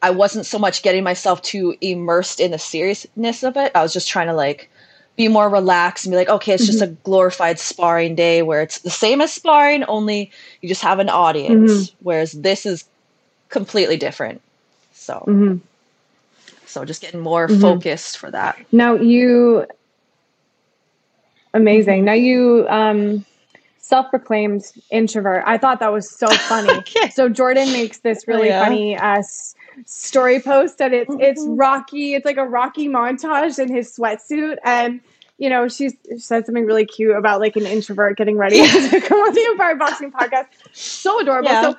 [0.00, 3.70] I wasn't so much getting myself too immersed in the seriousness of it.
[3.74, 4.70] I was just trying to like
[5.16, 6.72] be more relaxed and be like, okay, it's mm-hmm.
[6.72, 10.98] just a glorified sparring day where it's the same as sparring, only you just have
[10.98, 11.70] an audience.
[11.70, 11.96] Mm-hmm.
[12.00, 12.84] Whereas this is
[13.50, 14.40] completely different.
[15.02, 15.56] So, mm-hmm.
[16.66, 17.60] so just getting more mm-hmm.
[17.60, 18.58] focused for that.
[18.72, 19.66] Now you,
[21.54, 22.04] amazing.
[22.04, 23.24] Now you, um,
[23.82, 25.42] self-proclaimed introvert.
[25.44, 26.70] I thought that was so funny.
[26.70, 27.10] okay.
[27.10, 28.64] So Jordan makes this really oh, yeah.
[28.64, 29.22] funny uh,
[29.84, 31.56] story post and it's it's mm-hmm.
[31.56, 32.14] Rocky.
[32.14, 35.00] It's like a Rocky montage in his sweatsuit and
[35.38, 38.56] you know, she said something really cute about like an introvert getting ready
[38.90, 40.46] to come on the Empire Boxing podcast.
[40.72, 41.50] So adorable.
[41.50, 41.72] Yeah.
[41.72, 41.78] So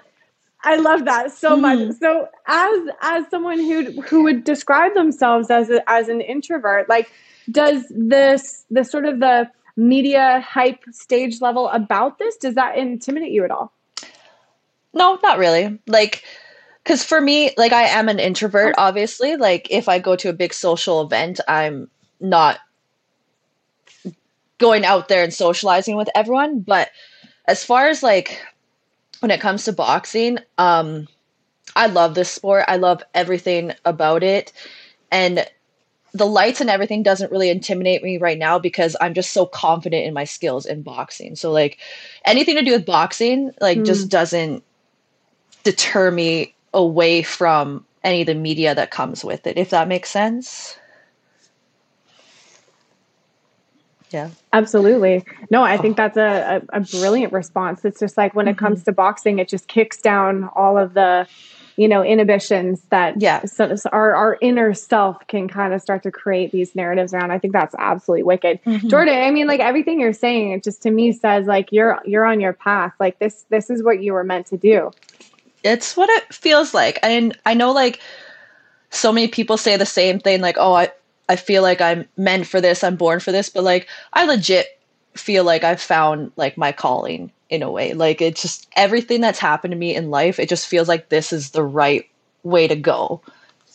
[0.64, 1.62] I love that so mm-hmm.
[1.62, 1.98] much.
[2.00, 7.12] So as as someone who who would describe themselves as a, as an introvert, like
[7.52, 13.32] does this the sort of the media hype stage level about this does that intimidate
[13.32, 13.74] you at all?
[14.94, 15.80] No, not really.
[15.88, 16.24] Like
[16.84, 20.34] because for me like i am an introvert obviously like if i go to a
[20.34, 22.60] big social event i'm not
[24.58, 26.90] going out there and socializing with everyone but
[27.48, 28.42] as far as like
[29.24, 31.08] when it comes to boxing um
[31.76, 34.54] i love this sport i love everything about it
[35.12, 35.48] and
[36.16, 40.06] the lights and everything doesn't really intimidate me right now because i'm just so confident
[40.06, 41.80] in my skills in boxing so like
[42.26, 43.86] anything to do with boxing like mm.
[43.86, 44.64] just doesn't
[45.64, 50.10] deter me away from any of the media that comes with it, if that makes
[50.10, 50.78] sense.
[54.14, 54.30] Yeah.
[54.54, 55.26] Absolutely.
[55.50, 57.84] No, I think that's a, a, a brilliant response.
[57.84, 58.52] It's just like when mm-hmm.
[58.52, 58.86] it comes mm-hmm.
[58.86, 61.28] to boxing, it just kicks down all of the,
[61.76, 63.44] you know, inhibitions that yeah.
[63.46, 67.32] so, so our, our inner self can kind of start to create these narratives around.
[67.32, 68.64] I think that's absolutely wicked.
[68.64, 68.88] Mm-hmm.
[68.88, 72.26] Jordan, I mean, like everything you're saying, it just to me says like you're you're
[72.26, 72.94] on your path.
[73.00, 74.92] Like this this is what you were meant to do
[75.64, 77.00] it's what it feels like.
[77.02, 78.00] And I know like
[78.90, 80.92] so many people say the same thing, like, oh, I,
[81.34, 84.68] I feel like I'm meant for this, I'm born for this, but like I legit
[85.16, 87.94] feel like I've found like my calling in a way.
[87.94, 91.34] Like it's just everything that's happened to me in life, it just feels like this
[91.34, 92.08] is the right
[92.44, 93.22] way to go,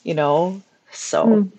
[0.05, 0.62] you know?
[0.92, 1.53] So mm.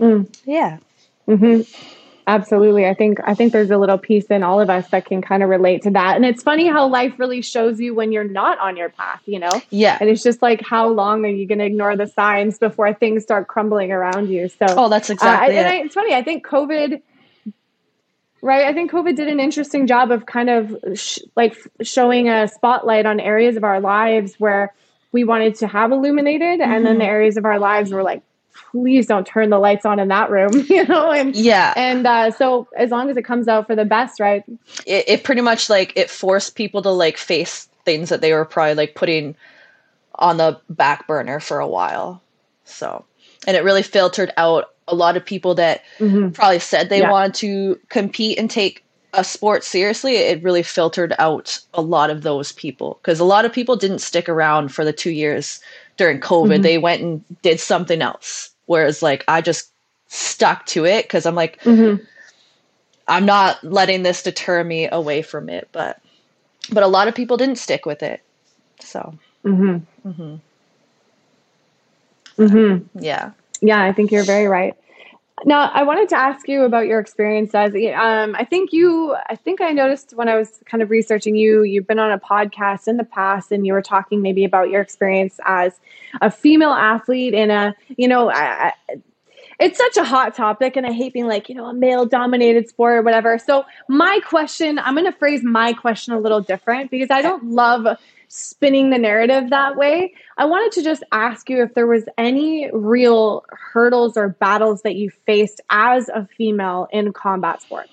[0.00, 0.36] Mm.
[0.44, 0.78] yeah.
[1.26, 1.93] Mm-hmm.
[2.26, 2.86] Absolutely.
[2.86, 5.42] I think I think there's a little piece in all of us that can kind
[5.42, 6.16] of relate to that.
[6.16, 9.38] And it's funny how life really shows you when you're not on your path, you
[9.38, 9.50] know?
[9.70, 9.98] Yeah.
[10.00, 13.22] And it's just like how long are you going to ignore the signs before things
[13.22, 14.48] start crumbling around you?
[14.48, 16.14] So Oh, that's exactly uh, and I, it's funny.
[16.14, 17.02] I think COVID
[18.40, 18.66] right?
[18.66, 23.06] I think COVID did an interesting job of kind of sh- like showing a spotlight
[23.06, 24.74] on areas of our lives where
[25.12, 26.70] we wanted to have illuminated mm-hmm.
[26.70, 27.10] and then the mm-hmm.
[27.10, 28.22] areas of our lives were like
[28.54, 31.10] please don't turn the lights on in that room, you know?
[31.10, 31.74] And yeah.
[31.76, 34.42] And uh, so as long as it comes out for the best, right?
[34.86, 38.44] It, it pretty much like it forced people to like face things that they were
[38.44, 39.36] probably like putting
[40.16, 42.22] on the back burner for a while.
[42.64, 43.04] So,
[43.46, 46.30] and it really filtered out a lot of people that mm-hmm.
[46.30, 47.10] probably said they yeah.
[47.10, 48.84] wanted to compete and take
[49.16, 53.44] a sport seriously, it really filtered out a lot of those people because a lot
[53.44, 55.60] of people didn't stick around for the two years
[55.96, 56.54] during COVID.
[56.54, 56.62] Mm-hmm.
[56.62, 58.50] They went and did something else.
[58.66, 59.70] Whereas, like, I just
[60.08, 62.02] stuck to it because I'm like, mm-hmm.
[63.06, 65.68] I'm not letting this deter me away from it.
[65.72, 66.00] But,
[66.70, 68.20] but a lot of people didn't stick with it.
[68.80, 70.08] So, mm-hmm.
[70.08, 70.36] Mm-hmm.
[72.42, 72.98] Mm-hmm.
[72.98, 73.30] yeah.
[73.60, 74.74] Yeah, I think you're very right.
[75.44, 79.34] Now, I wanted to ask you about your experience as um, I think you, I
[79.34, 82.86] think I noticed when I was kind of researching you, you've been on a podcast
[82.86, 85.80] in the past and you were talking maybe about your experience as
[86.22, 89.02] a female athlete in a, you know, I, I,
[89.60, 92.68] it's such a hot topic and I hate being like, you know, a male dominated
[92.68, 93.38] sport or whatever.
[93.38, 97.44] So, my question, I'm going to phrase my question a little different because I don't
[97.44, 97.86] love
[98.28, 100.14] spinning the narrative that way.
[100.36, 104.96] I wanted to just ask you if there was any real hurdles or battles that
[104.96, 107.88] you faced as a female in combat sport.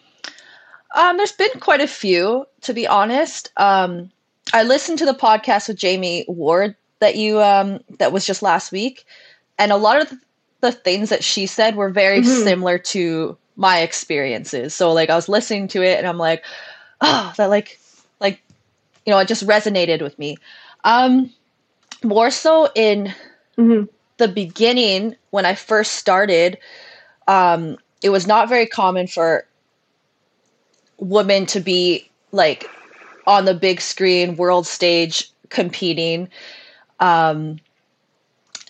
[0.95, 3.51] Um, there's been quite a few, to be honest.
[3.57, 4.11] Um,
[4.53, 8.71] I listened to the podcast with Jamie Ward that you um, that was just last
[8.71, 9.05] week,
[9.57, 10.13] and a lot of
[10.59, 12.43] the things that she said were very mm-hmm.
[12.43, 14.73] similar to my experiences.
[14.73, 16.43] So like I was listening to it, and I'm like,
[16.99, 17.79] oh, that like like
[19.05, 20.37] you know, it just resonated with me.
[20.83, 21.31] Um,
[22.03, 23.13] more so in
[23.57, 23.85] mm-hmm.
[24.17, 26.57] the beginning when I first started,
[27.27, 29.45] um, it was not very common for
[30.97, 32.67] women to be like
[33.27, 36.29] on the big screen, world stage competing.
[36.99, 37.59] Um,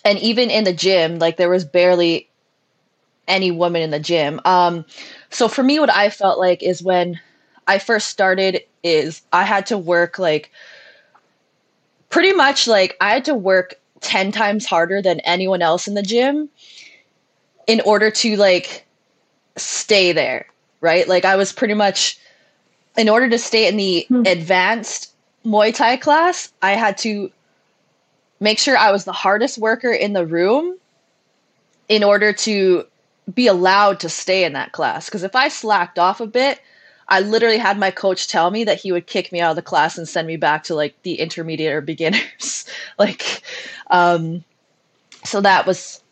[0.04, 2.28] and even in the gym, like there was barely
[3.28, 4.40] any woman in the gym.
[4.44, 4.84] Um,
[5.30, 7.20] so for me, what I felt like is when
[7.66, 10.50] I first started is I had to work like
[12.10, 16.02] pretty much like I had to work 10 times harder than anyone else in the
[16.02, 16.48] gym
[17.66, 18.84] in order to like
[19.56, 20.46] stay there,
[20.80, 21.06] right?
[21.08, 22.18] Like I was pretty much
[22.96, 24.22] in order to stay in the hmm.
[24.26, 25.12] advanced
[25.44, 27.30] Muay Thai class, I had to
[28.40, 30.76] make sure I was the hardest worker in the room
[31.88, 32.86] in order to
[33.32, 35.06] be allowed to stay in that class.
[35.06, 36.60] Because if I slacked off a bit,
[37.08, 39.62] I literally had my coach tell me that he would kick me out of the
[39.62, 42.64] class and send me back to like the intermediate or beginners.
[42.98, 43.42] like,
[43.90, 44.44] um,
[45.24, 46.02] so that was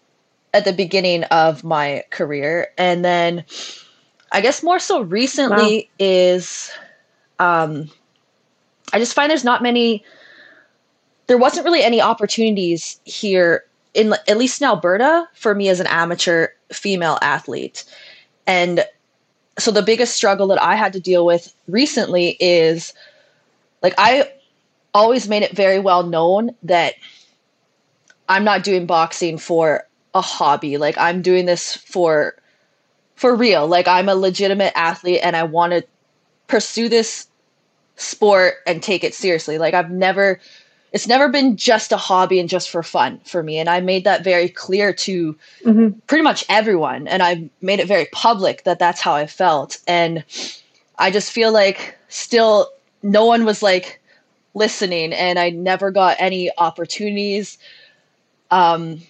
[0.52, 2.68] at the beginning of my career.
[2.76, 3.44] And then
[4.32, 6.06] I guess more so recently wow.
[6.06, 6.70] is,
[7.38, 7.90] um,
[8.92, 10.04] I just find there's not many,
[11.28, 15.86] there wasn't really any opportunities here in at least in Alberta for me as an
[15.88, 17.84] amateur female athlete.
[18.46, 18.84] And
[19.60, 22.92] so the biggest struggle that I had to deal with recently is
[23.82, 24.30] like I
[24.94, 26.94] always made it very well known that
[28.28, 30.76] I'm not doing boxing for a hobby.
[30.76, 32.34] Like I'm doing this for
[33.16, 33.66] for real.
[33.66, 35.84] Like I'm a legitimate athlete and I want to
[36.46, 37.26] pursue this
[37.96, 39.58] sport and take it seriously.
[39.58, 40.40] Like I've never
[40.92, 43.58] it's never been just a hobby and just for fun for me.
[43.58, 45.98] And I made that very clear to mm-hmm.
[46.06, 47.06] pretty much everyone.
[47.06, 49.78] And I made it very public that that's how I felt.
[49.86, 50.24] And
[50.98, 52.68] I just feel like still
[53.02, 54.00] no one was like
[54.54, 57.56] listening and I never got any opportunities
[58.50, 59.00] um,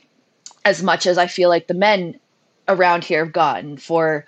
[0.64, 2.21] as much as I feel like the men
[2.69, 4.27] around here have gotten for,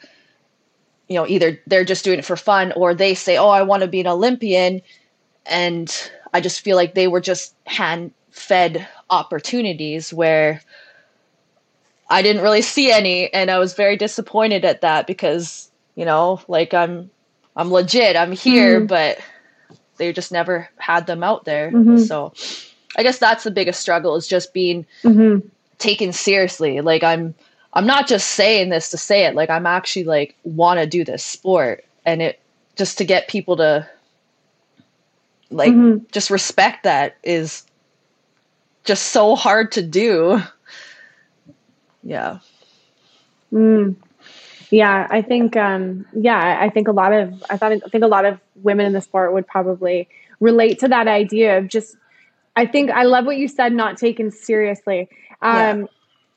[1.08, 3.82] you know, either they're just doing it for fun or they say, oh, I want
[3.82, 4.80] to be an Olympian.
[5.44, 10.62] And I just feel like they were just hand fed opportunities where
[12.08, 16.40] I didn't really see any and I was very disappointed at that because, you know,
[16.48, 17.10] like I'm
[17.54, 18.86] I'm legit, I'm here, mm-hmm.
[18.86, 19.18] but
[19.96, 21.70] they just never had them out there.
[21.70, 21.98] Mm-hmm.
[21.98, 22.32] So
[22.96, 25.46] I guess that's the biggest struggle is just being mm-hmm.
[25.78, 26.80] taken seriously.
[26.80, 27.34] Like I'm
[27.74, 31.04] I'm not just saying this to say it, like I'm actually like want to do
[31.04, 32.40] this sport and it
[32.76, 33.88] just to get people to
[35.52, 36.04] like mm-hmm.
[36.10, 37.64] just respect that is
[38.84, 40.42] just so hard to do.
[42.02, 42.38] Yeah.
[43.52, 43.96] Mm.
[44.70, 48.08] Yeah, I think um yeah, I think a lot of I thought I think a
[48.08, 50.08] lot of women in the sport would probably
[50.40, 51.96] relate to that idea of just
[52.56, 55.08] I think I love what you said not taken seriously.
[55.42, 55.86] Um yeah.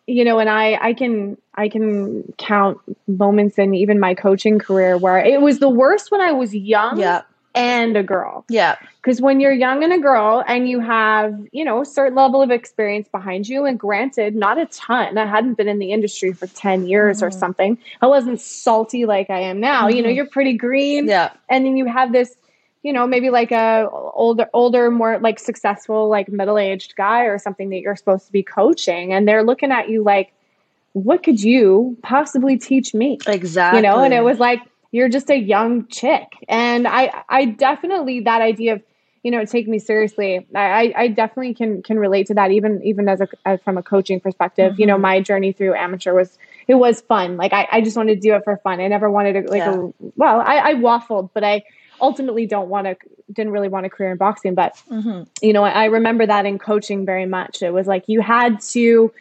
[0.07, 4.97] you know, and I I can I can count moments in even my coaching career
[4.97, 6.99] where it was the worst when I was young.
[6.99, 7.21] Yeah
[7.55, 8.45] and a girl.
[8.49, 8.75] Yeah.
[9.01, 12.41] Because when you're young and a girl and you have, you know, a certain level
[12.41, 15.17] of experience behind you, and granted, not a ton.
[15.17, 17.27] I hadn't been in the industry for 10 years mm-hmm.
[17.27, 17.77] or something.
[18.01, 19.87] I wasn't salty like I am now.
[19.87, 19.95] Mm-hmm.
[19.95, 20.15] You know, mm-hmm.
[20.17, 21.07] you're pretty green.
[21.07, 21.31] Yeah.
[21.49, 22.35] And then you have this,
[22.83, 27.69] you know, maybe like a older, older, more like successful, like middle-aged guy or something
[27.69, 29.13] that you're supposed to be coaching.
[29.13, 30.33] And they're looking at you like,
[30.93, 33.17] what could you possibly teach me?
[33.27, 33.79] Exactly.
[33.79, 34.61] You know, and it was like,
[34.95, 36.37] you're just a young chick.
[36.47, 38.83] And I I definitely that idea of
[39.23, 40.47] you know take me seriously.
[40.55, 43.83] I I definitely can can relate to that even even as a as from a
[43.83, 44.71] coaching perspective.
[44.71, 44.81] Mm-hmm.
[44.81, 45.01] You know, mm-hmm.
[45.01, 46.37] my journey through amateur was
[46.69, 47.35] it was fun.
[47.35, 48.79] Like I, I just wanted to do it for fun.
[48.79, 49.75] I never wanted to like yeah.
[49.75, 51.65] a, well, I, I waffled, but I
[51.99, 52.95] ultimately don't want to
[53.33, 55.23] didn't really want a career in boxing but mm-hmm.
[55.41, 59.11] you know I remember that in coaching very much it was like you had to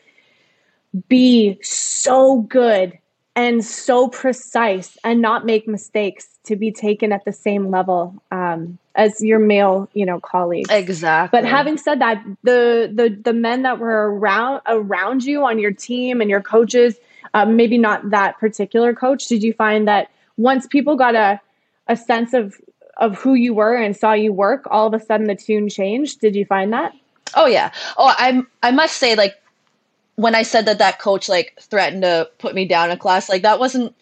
[1.08, 2.98] be so good
[3.36, 8.78] and so precise and not make mistakes to be taken at the same level um,
[8.94, 13.62] as your male you know colleagues exactly but having said that the the the men
[13.62, 16.96] that were around around you on your team and your coaches
[17.34, 21.40] um, maybe not that particular coach did you find that once people got a
[21.86, 22.54] a sense of
[22.96, 26.20] of who you were and saw you work, all of a sudden the tune changed.
[26.20, 26.92] Did you find that?
[27.34, 27.72] Oh yeah.
[27.96, 29.34] Oh, i'm I must say like
[30.16, 33.42] when I said that that coach like threatened to put me down in class, like
[33.42, 33.94] that wasn't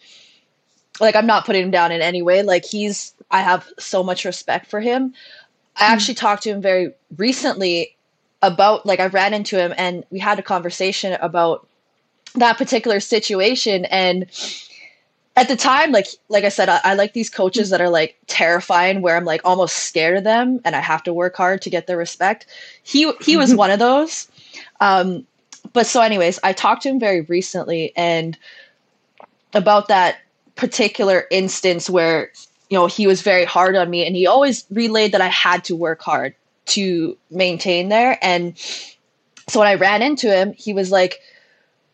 [0.99, 2.43] like I'm not putting him down in any way.
[2.43, 5.13] Like he's I have so much respect for him.
[5.75, 5.93] I hmm.
[5.93, 7.95] actually talked to him very recently
[8.41, 11.67] about like I ran into him and we had a conversation about
[12.35, 14.27] that particular situation and
[15.35, 18.17] at the time, like like I said, I, I, like these coaches that are like
[18.27, 21.69] terrifying, where I'm like almost scared of them, and I have to work hard to
[21.71, 22.45] get their respect.
[22.83, 24.27] He he was one of those.
[24.79, 25.25] Um,
[25.73, 28.37] but so, anyways, I talked to him very recently, and
[29.53, 30.17] about that
[30.55, 32.31] particular instance where
[32.69, 35.63] you know he was very hard on me, and he always relayed that I had
[35.65, 38.17] to work hard to maintain there.
[38.21, 38.57] And
[39.49, 41.19] so when I ran into him, he was like,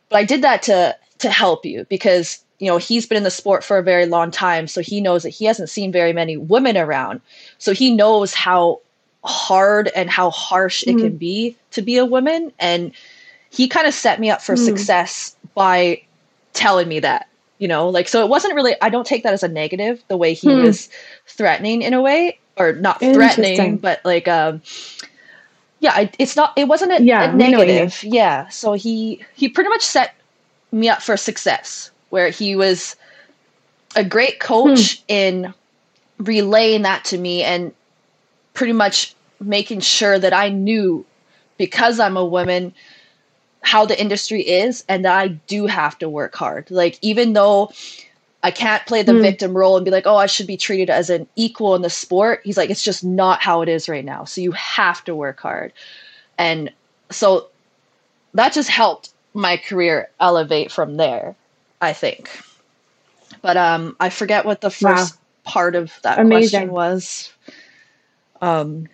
[0.09, 3.31] "But I did that to to help you because." you know, he's been in the
[3.31, 6.35] sport for a very long time, so he knows that he hasn't seen very many
[6.35, 7.21] women around.
[7.57, 8.81] So he knows how
[9.23, 10.87] hard and how harsh mm.
[10.87, 11.19] it can mm.
[11.19, 12.91] be to be a woman and
[13.51, 14.65] he kind of set me up for mm.
[14.65, 16.01] success by
[16.53, 17.27] telling me that
[17.57, 20.17] you know like so it wasn't really i don't take that as a negative the
[20.17, 20.63] way he mm.
[20.63, 20.89] was
[21.27, 24.61] threatening in a way or not threatening but like um
[25.79, 29.69] yeah I, it's not it wasn't a, yeah, a negative yeah so he he pretty
[29.69, 30.15] much set
[30.71, 32.95] me up for success where he was
[33.95, 35.03] a great coach hmm.
[35.07, 35.53] in
[36.19, 37.73] relaying that to me and
[38.53, 41.05] pretty much making sure that I knew
[41.57, 42.73] because I'm a woman
[43.61, 46.71] how the industry is and that I do have to work hard.
[46.71, 47.71] Like even though
[48.41, 49.21] I can't play the mm.
[49.21, 51.89] victim role and be like, "Oh, I should be treated as an equal in the
[51.89, 54.23] sport." He's like, "It's just not how it is right now.
[54.23, 55.73] So you have to work hard."
[56.37, 56.71] And
[57.11, 57.47] so
[58.33, 61.35] that just helped my career elevate from there.
[61.81, 62.29] I think.
[63.41, 65.21] But um, I forget what the first wow.
[65.43, 66.69] part of that Amazing.
[66.69, 67.33] question was.
[68.41, 68.87] Um,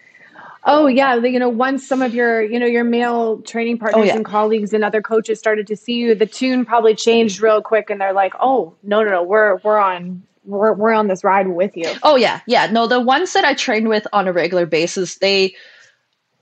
[0.66, 4.04] oh yeah, you know, once some of your you know your male training oh, partners
[4.04, 4.16] oh, yeah.
[4.16, 7.90] and colleagues and other coaches started to see you, the tune probably changed real quick,
[7.90, 11.48] and they're like, oh no no no, we're we're on we're we're on this ride
[11.48, 11.90] with you.
[12.04, 12.68] Oh yeah, yeah.
[12.68, 15.56] No, the ones that I trained with on a regular basis, they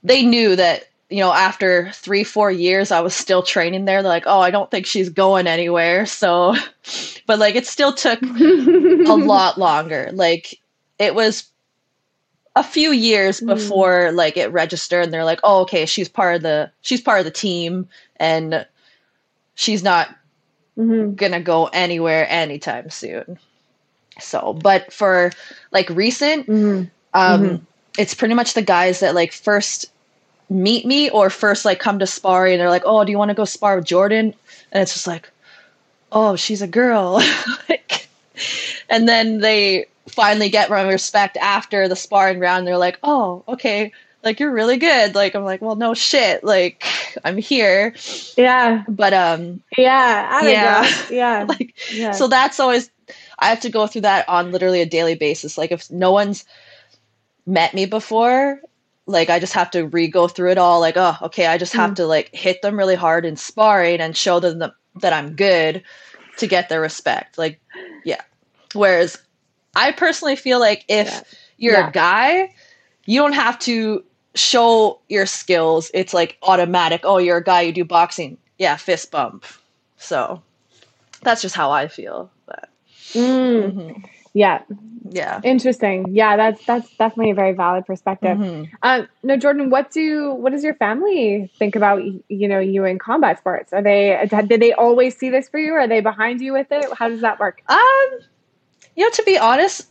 [0.02, 4.02] they knew that you know, after three, four years, I was still training there.
[4.02, 6.06] They're like, oh, I don't think she's going anywhere.
[6.06, 6.56] So,
[7.26, 10.10] but like, it still took a lot longer.
[10.12, 10.58] Like,
[10.98, 11.44] it was
[12.56, 13.46] a few years mm.
[13.46, 17.18] before like it registered, and they're like, oh, okay, she's part of the she's part
[17.18, 18.66] of the team, and
[19.54, 20.08] she's not
[20.78, 21.14] mm-hmm.
[21.14, 23.38] gonna go anywhere anytime soon.
[24.20, 25.32] So, but for
[25.72, 26.84] like recent, mm-hmm.
[27.14, 27.64] um, mm-hmm.
[27.98, 29.86] it's pretty much the guys that like first
[30.50, 33.30] meet me or first like come to spar and they're like, "Oh, do you want
[33.30, 34.34] to go spar with Jordan?"
[34.70, 35.30] And it's just like,
[36.12, 37.14] "Oh, she's a girl."
[37.68, 38.08] like,
[38.88, 42.66] and then they finally get my respect after the sparring round.
[42.66, 43.92] They're like, "Oh, okay."
[44.22, 45.14] Like you're really good.
[45.14, 46.42] Like I'm like, well, no shit.
[46.42, 46.82] Like
[47.24, 47.94] I'm here.
[48.36, 48.84] Yeah.
[48.88, 49.62] But um.
[49.76, 50.48] Yeah.
[50.48, 50.90] yeah.
[51.10, 51.44] Yeah.
[51.46, 52.12] like yeah.
[52.12, 52.90] so that's always
[53.38, 55.58] I have to go through that on literally a daily basis.
[55.58, 56.46] Like if no one's
[57.44, 58.60] met me before
[59.06, 60.80] like I just have to re-go through it all.
[60.80, 61.96] Like, oh, okay, I just have mm.
[61.96, 65.82] to like hit them really hard in sparring and show them the, that I'm good
[66.38, 67.36] to get their respect.
[67.38, 67.60] Like,
[68.04, 68.22] yeah.
[68.72, 69.18] Whereas
[69.76, 71.20] I personally feel like if yeah.
[71.58, 71.88] you're yeah.
[71.88, 72.54] a guy,
[73.06, 74.04] you don't have to
[74.34, 75.90] show your skills.
[75.94, 77.02] It's like automatic.
[77.04, 77.62] Oh, you're a guy.
[77.62, 78.38] You do boxing.
[78.58, 79.44] Yeah, fist bump.
[79.96, 80.42] So
[81.22, 82.30] that's just how I feel.
[82.46, 82.68] But.
[83.12, 83.72] Mm.
[83.72, 84.04] Mm-hmm.
[84.34, 84.62] Yeah.
[85.10, 85.40] Yeah.
[85.44, 86.06] Interesting.
[86.10, 88.38] Yeah, that's that's definitely a very valid perspective.
[88.38, 88.74] Mm-hmm.
[88.82, 92.98] Um, no, Jordan, what do what does your family think about you know you in
[92.98, 93.72] combat sports?
[93.72, 95.74] Are they did they always see this for you?
[95.74, 96.86] Are they behind you with it?
[96.96, 97.62] How does that work?
[97.68, 98.18] Um,
[98.96, 99.88] you know, to be honest,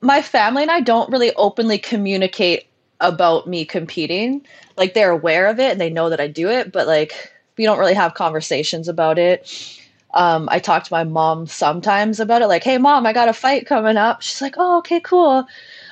[0.00, 2.66] my family and I don't really openly communicate
[3.00, 4.44] about me competing.
[4.76, 7.64] Like they're aware of it and they know that I do it, but like we
[7.64, 9.80] don't really have conversations about it.
[10.12, 13.32] Um, I talk to my mom sometimes about it, like, "Hey, mom, I got a
[13.32, 15.46] fight coming up." She's like, "Oh, okay, cool."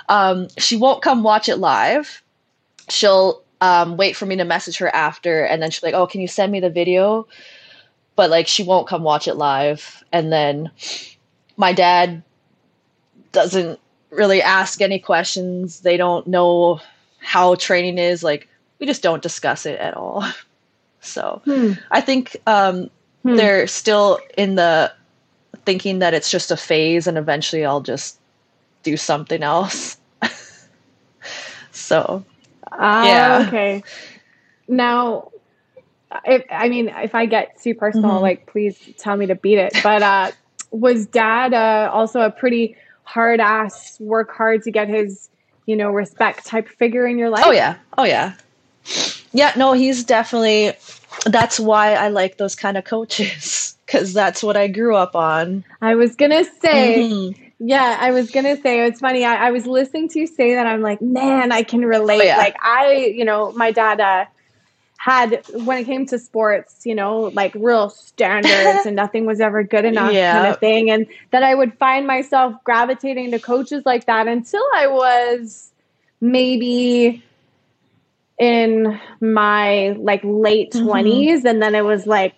[0.09, 2.23] Um, she won't come watch it live.
[2.89, 6.21] She'll um, wait for me to message her after, and then she's like, "Oh, can
[6.21, 7.27] you send me the video?"
[8.15, 10.05] But like, she won't come watch it live.
[10.13, 10.71] And then
[11.57, 12.23] my dad
[13.33, 13.81] doesn't
[14.11, 15.81] really ask any questions.
[15.81, 16.81] They don't know
[17.19, 18.23] how training is.
[18.23, 20.25] Like, we just don't discuss it at all.
[21.05, 21.73] So hmm.
[21.91, 22.89] I think um,
[23.25, 23.35] hmm.
[23.35, 24.93] they're still in the
[25.65, 28.21] thinking that it's just a phase and eventually I'll just
[28.85, 29.97] do something else.
[31.73, 32.25] so,
[32.71, 33.45] uh, yeah.
[33.49, 33.83] Okay.
[34.69, 35.33] Now,
[36.25, 38.23] if, I mean, if I get too personal, mm-hmm.
[38.23, 39.77] like, please tell me to beat it.
[39.83, 40.31] But uh,
[40.71, 45.29] was dad uh, also a pretty hard ass, work hard to get his,
[45.67, 47.45] you know, respect type figure in your life?
[47.47, 47.77] Oh, yeah.
[47.97, 48.35] Oh, yeah.
[49.33, 50.73] Yeah, no, he's definitely.
[51.27, 55.65] That's why I like those kind of coaches because that's what I grew up on.
[55.81, 57.43] I was gonna say, mm-hmm.
[57.59, 59.25] yeah, I was gonna say it's funny.
[59.25, 60.67] I, I, was listening to you say that.
[60.67, 62.21] I'm like, man, I can relate.
[62.21, 62.39] Oh, yeah.
[62.39, 64.25] Like I, you know, my dad uh,
[65.03, 69.65] had when it came to sports, you know, like real standards and nothing was ever
[69.65, 70.33] good enough yeah.
[70.33, 70.91] kind of thing.
[70.93, 75.73] And that I would find myself gravitating to coaches like that until I was
[76.21, 77.21] maybe
[78.39, 80.89] in my like late mm-hmm.
[80.89, 82.35] 20s and then it was like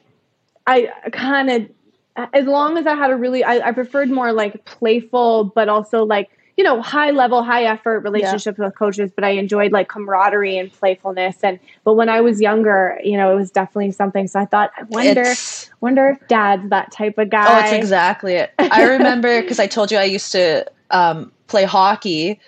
[0.66, 4.64] i kind of as long as i had a really I, I, preferred more like
[4.64, 8.66] playful but also like you know high level high effort relationships yeah.
[8.66, 12.98] with coaches but i enjoyed like camaraderie and playfulness and but when i was younger
[13.02, 16.68] you know it was definitely something so i thought i wonder it's, wonder if dad's
[16.70, 20.04] that type of guy oh it's exactly it i remember because i told you i
[20.04, 22.38] used to um, play hockey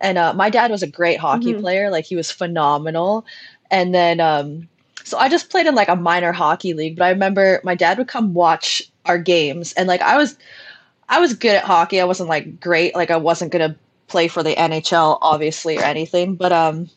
[0.00, 1.60] and uh, my dad was a great hockey mm-hmm.
[1.60, 1.90] player.
[1.90, 3.24] Like he was phenomenal.
[3.70, 4.68] And then, um,
[5.04, 7.98] so I just played in like a minor hockey league, but I remember my dad
[7.98, 10.36] would come watch our games and like I was,
[11.10, 12.00] I was good at hockey.
[12.00, 12.94] I wasn't like great.
[12.94, 16.88] Like I wasn't going to play for the NHL obviously or anything, but, um,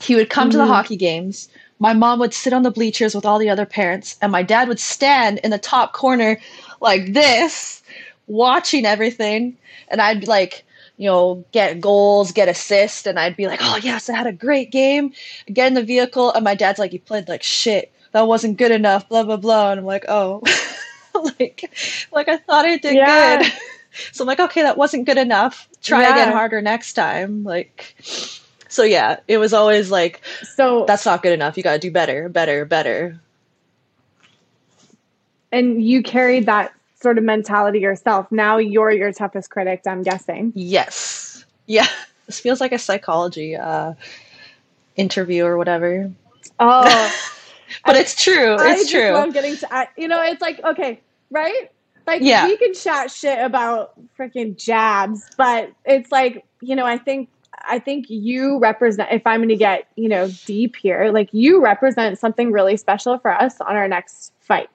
[0.00, 0.50] he would come mm-hmm.
[0.52, 0.72] to the mm-hmm.
[0.72, 1.48] hockey games.
[1.78, 4.68] My mom would sit on the bleachers with all the other parents and my dad
[4.68, 6.38] would stand in the top corner
[6.80, 7.82] like this
[8.26, 9.56] watching everything
[9.88, 10.64] and I'd like
[10.96, 14.32] you know, get goals, get assists, and I'd be like, oh yes, I had a
[14.32, 15.12] great game.
[15.52, 17.92] Get in the vehicle, and my dad's like, you played like shit.
[18.12, 19.08] That wasn't good enough.
[19.08, 19.72] Blah blah blah.
[19.72, 20.42] And I'm like, oh,
[21.38, 23.42] like, like I thought I did yeah.
[23.42, 23.52] good.
[24.12, 25.68] so I'm like, okay, that wasn't good enough.
[25.82, 26.12] Try yeah.
[26.12, 27.44] again harder next time.
[27.44, 27.96] Like,
[28.68, 30.22] so yeah, it was always like,
[30.54, 31.56] so that's not good enough.
[31.56, 33.20] You got to do better, better, better.
[35.52, 38.30] And you carried that sort of mentality yourself.
[38.32, 40.52] Now you're your toughest critic, I'm guessing.
[40.54, 41.44] Yes.
[41.66, 41.86] Yeah.
[42.26, 43.94] This feels like a psychology uh,
[44.96, 46.10] interview or whatever.
[46.58, 47.16] Oh.
[47.84, 48.56] but I, it's true.
[48.58, 49.14] It's I true.
[49.14, 51.00] I'm getting to, I, you know, it's like, okay,
[51.30, 51.70] right?
[52.06, 52.46] Like, yeah.
[52.46, 57.28] we can chat shit about freaking jabs, but it's like, you know, I think
[57.68, 61.60] I think you represent, if I'm going to get, you know, deep here, like you
[61.60, 64.68] represent something really special for us on our next fight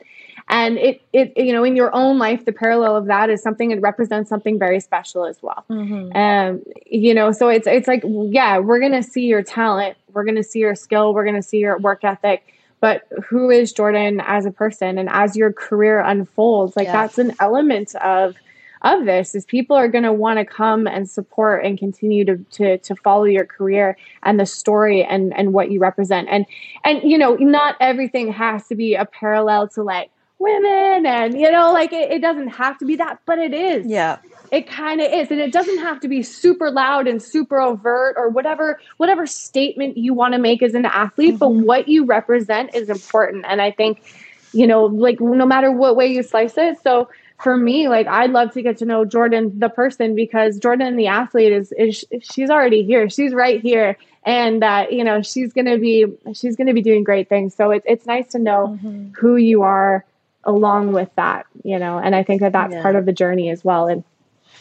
[0.51, 3.69] and it it you know in your own life the parallel of that is something
[3.69, 6.15] that represents something very special as well mm-hmm.
[6.15, 10.43] um you know so it's it's like yeah we're gonna see your talent we're gonna
[10.43, 14.51] see your skill we're gonna see your work ethic but who is jordan as a
[14.51, 16.91] person and as your career unfolds like yeah.
[16.91, 18.35] that's an element of
[18.83, 22.37] of this is people are going to want to come and support and continue to,
[22.51, 26.45] to to follow your career and the story and and what you represent and
[26.83, 30.09] and you know not everything has to be a parallel to like
[30.41, 33.85] women and you know like it, it doesn't have to be that but it is.
[33.85, 34.17] Yeah.
[34.51, 38.15] It kind of is and it doesn't have to be super loud and super overt
[38.17, 41.37] or whatever whatever statement you want to make as an athlete mm-hmm.
[41.37, 44.03] but what you represent is important and i think
[44.51, 46.77] you know like no matter what way you slice it.
[46.83, 50.95] So for me like i'd love to get to know jordan the person because jordan
[50.95, 53.09] the athlete is, is she's already here.
[53.09, 57.29] She's right here and uh, you know she's gonna be she's gonna be doing great
[57.29, 57.55] things.
[57.55, 59.11] So it, it's nice to know mm-hmm.
[59.13, 60.05] who you are
[60.43, 62.81] along with that, you know, and I think that that's yeah.
[62.81, 63.87] part of the journey as well.
[63.87, 64.03] And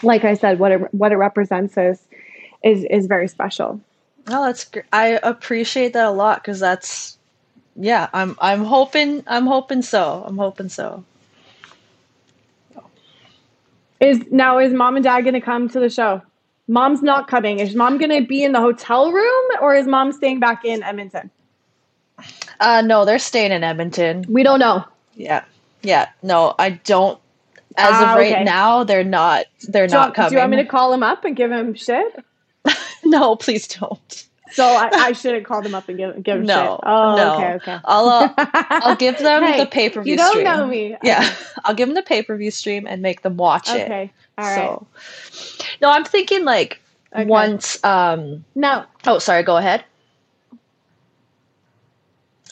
[0.03, 2.01] like I said, what it, what it represents is,
[2.63, 3.81] is, is very special.
[4.29, 4.85] Oh, that's great.
[4.93, 6.43] I appreciate that a lot.
[6.45, 7.19] Cause that's,
[7.77, 10.25] yeah, I'm, I'm hoping, I'm hoping so.
[10.27, 11.05] I'm hoping so.
[14.01, 16.23] Is now, is mom and dad going to come to the show?
[16.69, 17.59] Mom's not coming.
[17.59, 20.83] Is mom going to be in the hotel room or is mom staying back in
[20.83, 21.31] Edmonton?
[22.61, 24.25] Uh, no, they're staying in Edmonton.
[24.29, 24.85] We don't know.
[25.15, 25.45] Yeah.
[25.83, 27.21] Yeah, no, I don't.
[27.77, 28.45] As ah, of right okay.
[28.45, 29.47] now, they're not.
[29.63, 30.31] They're not coming.
[30.31, 32.25] Do you want me to call him up and give him shit?
[33.05, 34.27] no, please don't.
[34.53, 36.81] So I, I, shouldn't call them up and give give no, shit.
[36.83, 37.35] Oh, no.
[37.37, 37.79] okay, okay.
[37.85, 40.13] I'll uh, I'll give them hey, the pay per view.
[40.13, 40.45] You don't stream.
[40.45, 40.97] know me.
[41.03, 41.33] Yeah,
[41.65, 43.81] I'll give them the pay per view stream and make them watch okay.
[43.81, 43.85] it.
[43.85, 44.57] Okay, all right.
[44.57, 44.87] So,
[45.81, 46.81] no, I'm thinking like
[47.15, 47.27] okay.
[47.27, 47.83] once.
[47.85, 48.85] Um, no.
[49.07, 49.45] Oh, sorry.
[49.45, 49.85] Go ahead.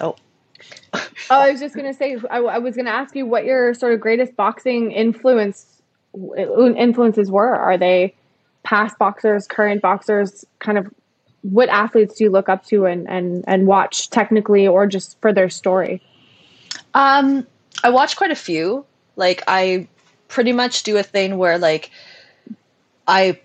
[0.00, 0.14] Oh.
[0.94, 2.16] oh, I was just gonna say.
[2.30, 5.82] I, I was gonna ask you what your sort of greatest boxing influence
[6.36, 7.54] influences were.
[7.54, 8.14] Are they
[8.62, 10.92] past boxers, current boxers, kind of
[11.42, 15.32] what athletes do you look up to and and and watch technically or just for
[15.32, 16.02] their story?
[16.94, 17.46] Um,
[17.82, 18.84] I watch quite a few.
[19.16, 19.88] Like I
[20.28, 21.90] pretty much do a thing where like
[23.06, 23.40] I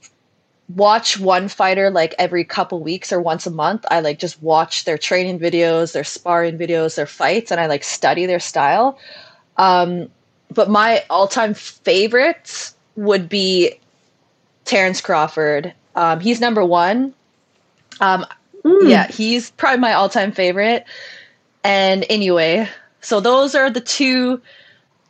[0.70, 3.86] watch one fighter like every couple weeks or once a month.
[3.92, 7.84] I like just watch their training videos, their sparring videos, their fights, and I like
[7.84, 8.98] study their style.
[9.58, 10.10] Um,
[10.54, 13.80] but my all-time favorites would be
[14.66, 15.74] Terrence Crawford.
[15.96, 17.14] Um, he's number one
[18.00, 18.26] um,
[18.64, 18.90] mm.
[18.90, 20.86] Yeah, he's probably my all time favorite.
[21.64, 22.68] And anyway,
[23.02, 24.42] so those are the two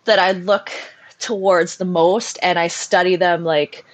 [0.05, 0.71] that I look
[1.19, 3.85] towards the most, and I study them like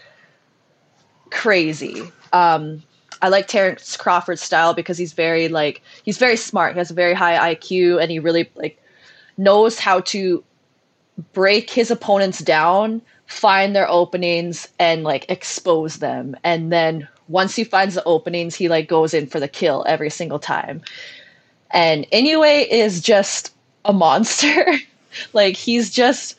[1.32, 2.12] crazy.
[2.34, 2.84] Um,
[3.22, 6.74] I like Terrence Crawford's style because he's very like he's very smart.
[6.74, 8.82] He has a very high IQ, and he really like
[9.38, 10.44] knows how to
[11.34, 17.64] break his opponents down, find their openings, and like expose them, and then once he
[17.64, 20.82] finds the openings, he like goes in for the kill every single time.
[21.72, 23.54] And Inoue is just
[23.86, 24.66] a monster.
[25.34, 26.36] like he's just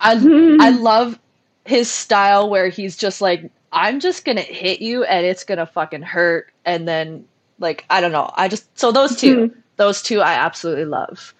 [0.00, 0.12] I
[0.60, 1.18] I love
[1.64, 5.58] his style where he's just like I'm just going to hit you and it's going
[5.58, 7.26] to fucking hurt and then
[7.58, 8.30] like I don't know.
[8.34, 9.60] I just so those 2 mm-hmm.
[9.76, 11.34] those two I absolutely love.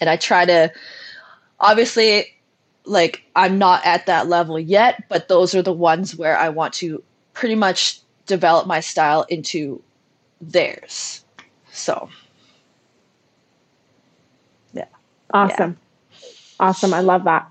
[0.00, 0.70] And I try to
[1.58, 2.26] obviously
[2.84, 6.74] like I'm not at that level yet, but those are the ones where I want
[6.74, 7.02] to
[7.32, 9.82] pretty much develop my style into
[10.40, 11.24] theirs.
[11.72, 12.08] So,
[14.72, 14.84] yeah.
[15.32, 15.78] Awesome.
[16.12, 16.28] Yeah.
[16.60, 16.94] Awesome.
[16.94, 17.50] I love that.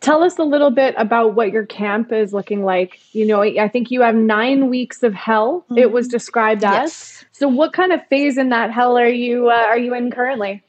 [0.00, 3.00] Tell us a little bit about what your camp is looking like.
[3.12, 5.60] You know, I think you have nine weeks of hell.
[5.64, 5.78] Mm-hmm.
[5.78, 6.12] It was mm-hmm.
[6.12, 6.72] described as.
[6.72, 7.24] Yes.
[7.32, 10.62] So, what kind of phase in that hell are you uh, are you in currently?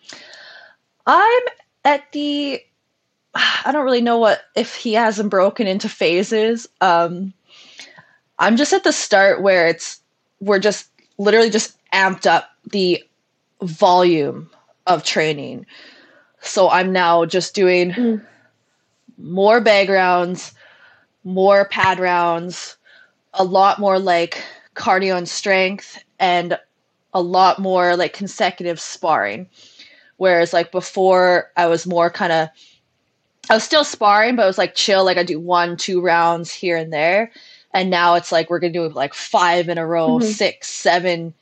[1.05, 1.43] I'm
[1.85, 2.61] at the.
[3.33, 6.67] I don't really know what if he hasn't broken into phases.
[6.81, 7.33] Um,
[8.37, 10.01] I'm just at the start where it's
[10.41, 13.03] we're just literally just amped up the
[13.61, 14.49] volume
[14.87, 15.65] of training.
[16.41, 18.25] So I'm now just doing mm.
[19.21, 20.53] More bag rounds,
[21.23, 22.77] more pad rounds,
[23.33, 24.43] a lot more like
[24.75, 26.57] cardio and strength, and
[27.13, 29.47] a lot more like consecutive sparring.
[30.17, 32.49] Whereas like before, I was more kind of,
[33.49, 35.03] I was still sparring, but it was like chill.
[35.03, 37.31] Like I do one, two rounds here and there
[37.73, 40.27] and now it's like we're gonna do like five in a row, mm-hmm.
[40.27, 41.33] six, seven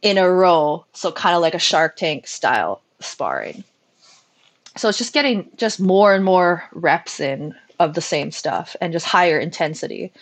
[0.00, 0.84] in a row.
[0.92, 3.64] So kind of like a Shark Tank style sparring.
[4.76, 8.92] So it's just getting just more and more reps in of the same stuff and
[8.92, 10.12] just higher intensity.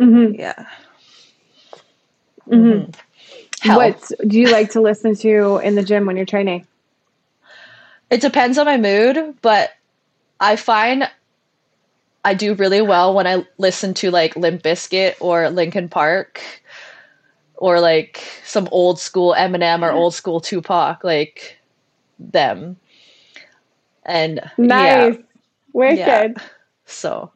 [0.00, 0.34] Mm-hmm.
[0.34, 0.66] Yeah.
[2.48, 2.90] Mm-hmm.
[2.90, 3.74] mm-hmm.
[3.74, 6.66] What do you like to listen to in the gym when you're training?
[8.10, 9.72] It depends on my mood, but
[10.38, 11.10] I find
[12.24, 16.42] I do really well when I listen to like Limp Bizkit or Linkin Park
[17.56, 21.58] or like some old school Eminem or old school Tupac, like
[22.18, 22.76] them.
[24.06, 25.22] And nice, yeah.
[25.72, 25.98] wicked.
[25.98, 26.32] Yeah.
[26.86, 27.32] So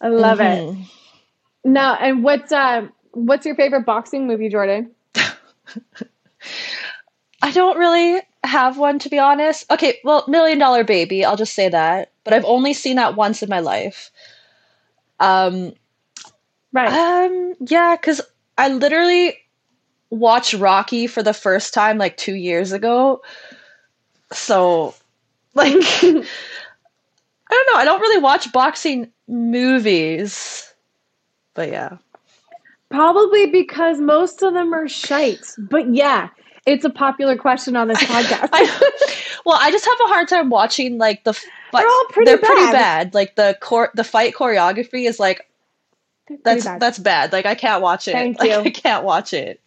[0.00, 0.80] I love mm-hmm.
[0.80, 0.86] it.
[1.64, 4.90] Now, and what's uh, what's your favorite boxing movie, Jordan?
[7.42, 9.70] I don't really have one to be honest.
[9.70, 12.10] Okay, well, Million Dollar Baby, I'll just say that.
[12.24, 14.10] But I've only seen that once in my life.
[15.20, 15.72] Um
[16.72, 16.92] Right.
[16.92, 18.20] Um yeah, cuz
[18.58, 19.38] I literally
[20.10, 23.22] watched Rocky for the first time like 2 years ago.
[24.34, 24.94] So
[25.54, 26.10] like I
[27.50, 30.72] don't know, I don't really watch boxing movies.
[31.54, 31.98] But yeah.
[32.90, 35.44] Probably because most of them are shite.
[35.58, 36.28] But yeah,
[36.66, 38.48] it's a popular question on this podcast.
[38.52, 41.32] I, well, I just have a hard time watching like the.
[41.72, 42.30] They're all pretty.
[42.30, 42.46] They're bad.
[42.46, 43.14] pretty bad.
[43.14, 45.48] Like the core, the fight choreography is like.
[46.44, 46.80] That's bad.
[46.80, 47.32] that's bad.
[47.32, 48.12] Like I can't watch it.
[48.12, 48.56] Thank like, you.
[48.56, 49.60] I can't watch it.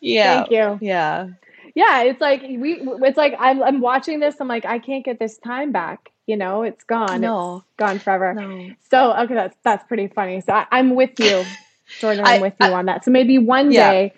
[0.00, 0.44] yeah.
[0.44, 0.78] Thank you.
[0.80, 1.28] Yeah.
[1.74, 2.80] Yeah, it's like we.
[2.80, 3.62] It's like I'm.
[3.62, 4.36] I'm watching this.
[4.40, 6.10] I'm like, I can't get this time back.
[6.26, 7.20] You know, it's gone.
[7.20, 7.56] No.
[7.56, 8.34] It's gone forever.
[8.34, 8.70] No.
[8.90, 10.40] So okay, that's that's pretty funny.
[10.40, 11.44] So I, am with you,
[12.00, 12.24] Jordan.
[12.24, 13.04] I'm I, with you I, on that.
[13.04, 13.90] So maybe one yeah.
[13.90, 14.14] day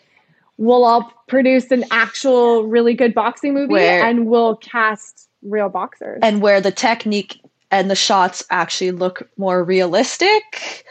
[0.56, 6.20] we'll all produce an actual really good boxing movie where, and we'll cast real boxers.
[6.22, 7.40] And where the technique
[7.70, 10.84] and the shots actually look more realistic.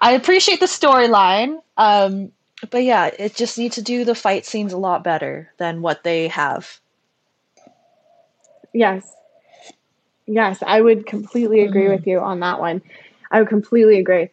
[0.00, 1.58] I appreciate the storyline.
[1.76, 2.32] Um,
[2.68, 6.04] but yeah, it just needs to do the fight scenes a lot better than what
[6.04, 6.80] they have.
[8.72, 9.14] Yes.
[10.26, 11.94] Yes, I would completely agree mm-hmm.
[11.94, 12.82] with you on that one.
[13.30, 14.28] I would completely agree.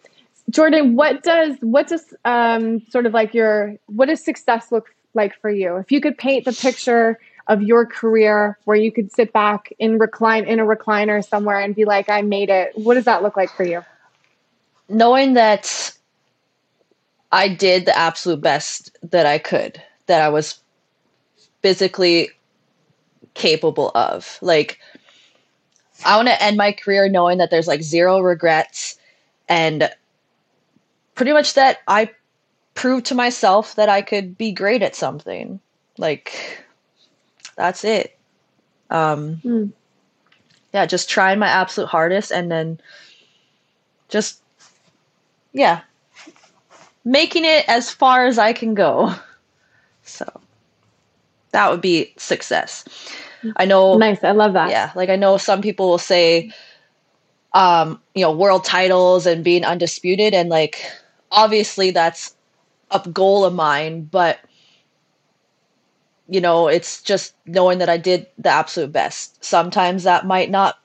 [0.50, 5.40] Jordan, what does what does um, sort of like your what does success look like
[5.42, 5.78] for you?
[5.78, 9.98] If you could paint the picture of your career where you could sit back in
[9.98, 12.74] recline in a recliner somewhere and be like, I made it.
[12.76, 13.84] What does that look like for you?
[14.90, 15.97] Knowing that
[17.32, 20.60] I did the absolute best that I could, that I was
[21.62, 22.30] physically
[23.34, 24.38] capable of.
[24.42, 24.80] Like,
[26.06, 28.98] I want to end my career knowing that there's like zero regrets
[29.50, 29.90] and
[31.16, 32.12] pretty much that I
[32.76, 35.60] proved to myself that I could be great at something.
[35.98, 36.64] Like,
[37.56, 38.18] that's it.
[38.90, 39.72] Um, mm.
[40.74, 42.80] Yeah, just trying my absolute hardest and then
[44.10, 44.42] just,
[45.54, 45.82] yeah,
[47.08, 49.16] making it as far as I can go.
[50.04, 50.26] So
[51.52, 52.84] that would be success.
[53.56, 53.98] I know.
[53.98, 54.24] Nice.
[54.24, 54.70] I love that.
[54.70, 54.92] Yeah.
[54.94, 56.52] Like I know some people will say,
[57.54, 60.34] um, you know, world titles and being undisputed.
[60.34, 60.84] And like,
[61.32, 62.36] obviously that's
[62.92, 64.40] a goal of mine, but
[66.30, 69.44] you know, it's just knowing that I did the absolute best.
[69.44, 70.78] Sometimes that might not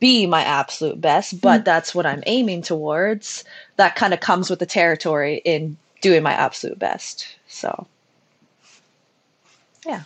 [0.00, 3.44] be my absolute best, but mm that's what I'm aiming towards.
[3.76, 7.26] That kind of comes with the territory in doing my absolute best.
[7.48, 7.86] So,
[9.84, 10.02] yeah.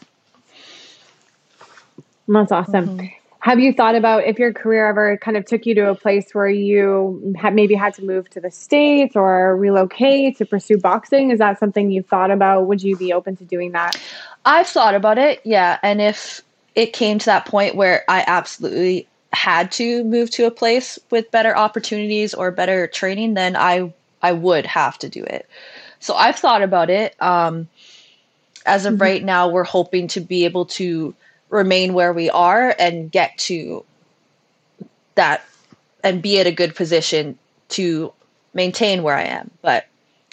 [2.29, 2.99] That's awesome.
[2.99, 3.07] Mm-hmm.
[3.41, 6.35] Have you thought about if your career ever kind of took you to a place
[6.35, 11.31] where you had maybe had to move to the States or relocate to pursue boxing?
[11.31, 12.67] Is that something you've thought about?
[12.67, 13.99] Would you be open to doing that?
[14.45, 15.79] I've thought about it, yeah.
[15.83, 16.43] And if
[16.75, 21.31] it came to that point where I absolutely had to move to a place with
[21.31, 25.49] better opportunities or better training, then I I would have to do it.
[25.99, 27.15] So I've thought about it.
[27.23, 27.69] Um,
[28.67, 29.03] as of mm-hmm.
[29.03, 31.15] right now, we're hoping to be able to
[31.49, 33.85] remain where we are and get to
[35.15, 35.45] that
[36.05, 37.39] and be at a good position
[37.71, 38.13] to
[38.55, 39.51] maintain where I am.
[39.63, 39.87] But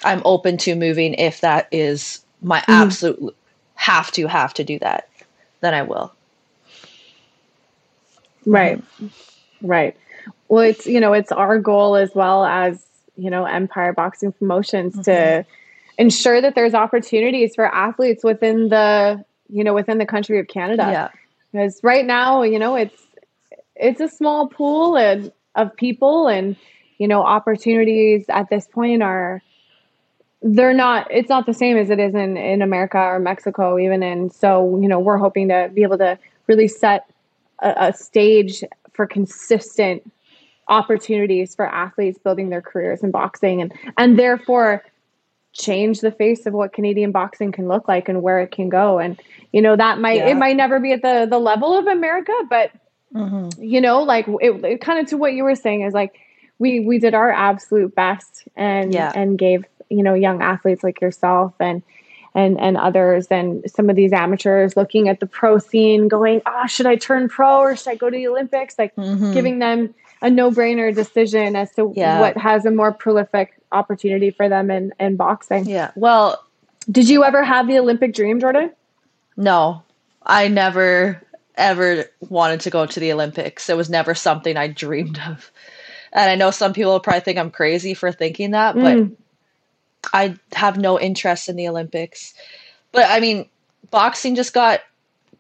[0.03, 2.63] I'm open to moving if that is my mm.
[2.67, 3.35] absolute
[3.75, 5.07] have to have to do that,
[5.61, 6.11] then I will.
[8.47, 8.83] Right.
[9.61, 9.97] Right.
[10.47, 12.83] Well, it's you know, it's our goal as well as,
[13.15, 15.01] you know, Empire Boxing Promotions mm-hmm.
[15.03, 15.45] to
[15.97, 20.87] ensure that there's opportunities for athletes within the you know, within the country of Canada.
[20.91, 21.09] Yeah.
[21.51, 23.01] Because right now, you know, it's
[23.75, 26.55] it's a small pool and of people and
[26.97, 29.41] you know, opportunities at this point are
[30.41, 34.03] they're not it's not the same as it is in in America or Mexico even
[34.03, 36.17] and so, you know, we're hoping to be able to
[36.47, 37.05] really set
[37.61, 40.11] a, a stage for consistent
[40.67, 44.83] opportunities for athletes building their careers in boxing and and therefore
[45.57, 48.99] change the face of what Canadian boxing can look like and where it can go.
[48.99, 49.19] And
[49.51, 50.29] you know that might yeah.
[50.29, 52.71] it might never be at the the level of America, but
[53.13, 53.61] mm-hmm.
[53.61, 56.19] you know, like it, it kind of to what you were saying is like
[56.59, 59.11] we we did our absolute best and yeah.
[59.15, 61.81] and gave you know young athletes like yourself and
[62.38, 66.61] and and others and some of these amateurs looking at the pro scene going ah
[66.63, 69.33] oh, should i turn pro or should i go to the olympics like mm-hmm.
[69.33, 72.19] giving them a no-brainer decision as to yeah.
[72.19, 75.65] what has a more prolific opportunity for them in, in boxing.
[75.65, 75.91] Yeah.
[75.95, 76.43] Well,
[76.89, 78.71] did you ever have the Olympic dream, Jordan?
[79.35, 79.83] No.
[80.23, 81.21] I never
[81.55, 83.69] ever wanted to go to the Olympics.
[83.69, 85.51] It was never something I dreamed of.
[86.13, 89.15] And I know some people probably think I'm crazy for thinking that, but mm.
[90.13, 92.33] I have no interest in the Olympics.
[92.91, 93.47] But I mean,
[93.91, 94.81] boxing just got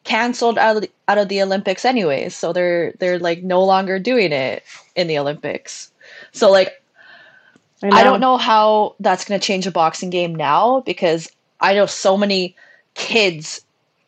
[0.03, 3.99] canceled out of the, out of the Olympics anyways, so they're they're like no longer
[3.99, 4.63] doing it
[4.95, 5.91] in the Olympics.
[6.31, 6.81] So like
[7.83, 11.73] I, I don't know how that's going to change the boxing game now because I
[11.73, 12.55] know so many
[12.93, 13.61] kids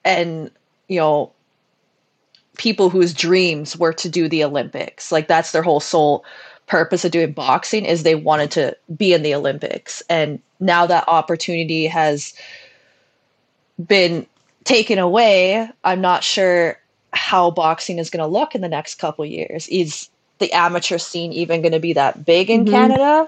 [0.04, 0.50] and
[0.88, 1.32] you know
[2.58, 5.12] people whose dreams were to do the Olympics.
[5.12, 6.26] Like that's their whole sole
[6.70, 10.02] purpose of doing boxing is they wanted to be in the Olympics.
[10.10, 12.34] And now that opportunity has
[13.84, 14.26] been
[14.64, 16.80] taken away, I'm not sure
[17.12, 19.68] how boxing is going to look in the next couple years.
[19.68, 22.74] Is the amateur scene even going to be that big in mm-hmm.
[22.74, 23.28] Canada?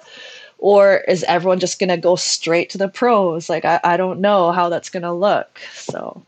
[0.60, 3.50] Or is everyone just going to go straight to the pros?
[3.50, 5.60] Like, I, I don't know how that's going to look.
[5.74, 6.22] So,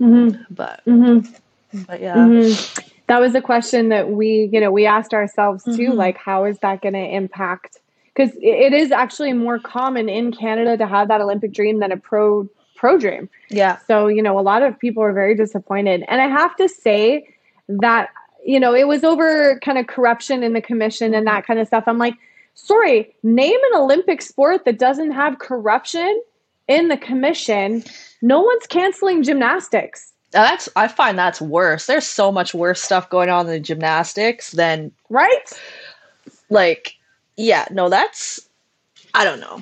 [0.00, 0.42] mm-hmm.
[0.52, 1.82] but, mm-hmm.
[1.86, 2.16] but yeah.
[3.10, 3.20] Mm-hmm.
[3.22, 5.70] That was a question that we, you know, we asked ourselves too.
[5.70, 5.98] Mm-hmm.
[5.98, 7.78] Like, how is that going to impact?
[8.14, 11.96] Because it is actually more common in Canada to have that Olympic dream than a
[11.96, 13.28] pro pro dream.
[13.50, 13.78] Yeah.
[13.86, 16.02] So, you know, a lot of people are very disappointed.
[16.08, 17.28] And I have to say
[17.68, 18.08] that,
[18.44, 21.66] you know, it was over kind of corruption in the commission and that kind of
[21.66, 21.84] stuff.
[21.86, 22.14] I'm like,
[22.54, 26.22] sorry, name an Olympic sport that doesn't have corruption
[26.68, 27.84] in the commission.
[28.22, 30.09] No one's canceling gymnastics.
[30.30, 31.86] That's I find that's worse.
[31.86, 35.60] There's so much worse stuff going on in the gymnastics than right.
[36.50, 36.96] Like,
[37.36, 38.40] yeah, no, that's
[39.14, 39.60] I don't know,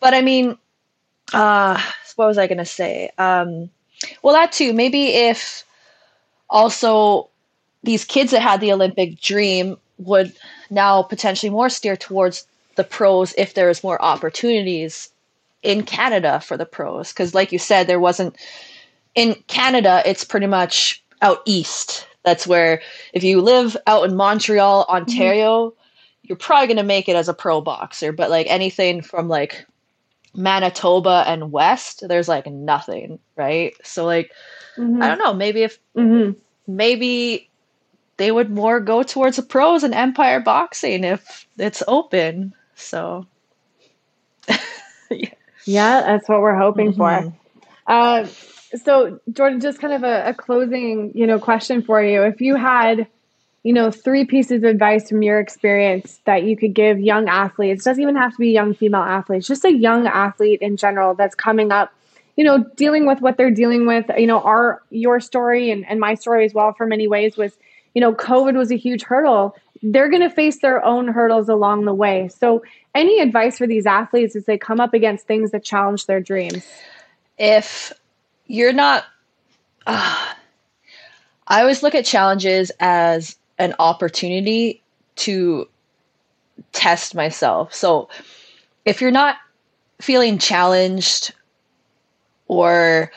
[0.00, 0.58] but I mean,
[1.32, 1.80] uh,
[2.16, 3.10] what was I gonna say?
[3.16, 3.70] Um,
[4.22, 4.72] well, that too.
[4.72, 5.64] Maybe if
[6.50, 7.28] also
[7.82, 10.32] these kids that had the Olympic dream would
[10.68, 15.08] now potentially more steer towards the pros if there's more opportunities
[15.62, 17.12] in Canada for the pros.
[17.12, 18.36] Because, like you said, there wasn't
[19.16, 22.06] in Canada, it's pretty much out east.
[22.22, 25.76] That's where if you live out in Montreal, Ontario, mm-hmm.
[26.22, 28.12] you're probably going to make it as a pro boxer.
[28.12, 29.66] But like anything from like
[30.34, 33.74] Manitoba and West, there's like nothing, right?
[33.82, 34.32] So like
[34.76, 35.02] mm-hmm.
[35.02, 36.38] I don't know, maybe if mm-hmm.
[36.66, 37.48] maybe
[38.18, 42.54] they would more go towards the pros and Empire Boxing if it's open.
[42.74, 43.26] So
[45.10, 45.30] yeah.
[45.64, 46.00] yeah.
[46.02, 47.28] that's what we're hoping mm-hmm.
[47.30, 47.34] for.
[47.86, 48.26] Uh,
[48.84, 52.22] so Jordan, just kind of a, a closing, you know, question for you.
[52.22, 53.06] If you had
[53.66, 57.82] you know, three pieces of advice from your experience that you could give young athletes,
[57.82, 61.34] doesn't even have to be young female athletes, just a young athlete in general that's
[61.34, 61.92] coming up,
[62.36, 64.06] you know, dealing with what they're dealing with.
[64.16, 67.58] You know, our your story and, and my story as well for many ways was,
[67.92, 69.56] you know, COVID was a huge hurdle.
[69.82, 72.28] They're gonna face their own hurdles along the way.
[72.28, 72.62] So
[72.94, 76.64] any advice for these athletes as they come up against things that challenge their dreams?
[77.36, 77.92] If
[78.46, 79.04] you're not
[79.86, 80.34] uh,
[81.46, 84.82] I always look at challenges as an opportunity
[85.16, 85.68] to
[86.72, 87.72] test myself.
[87.72, 88.08] So
[88.84, 89.36] if you're not
[90.00, 91.32] feeling challenged
[92.48, 93.10] or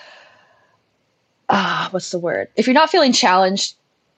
[1.50, 2.50] uh, what's the word?
[2.56, 3.76] If you're not feeling challenged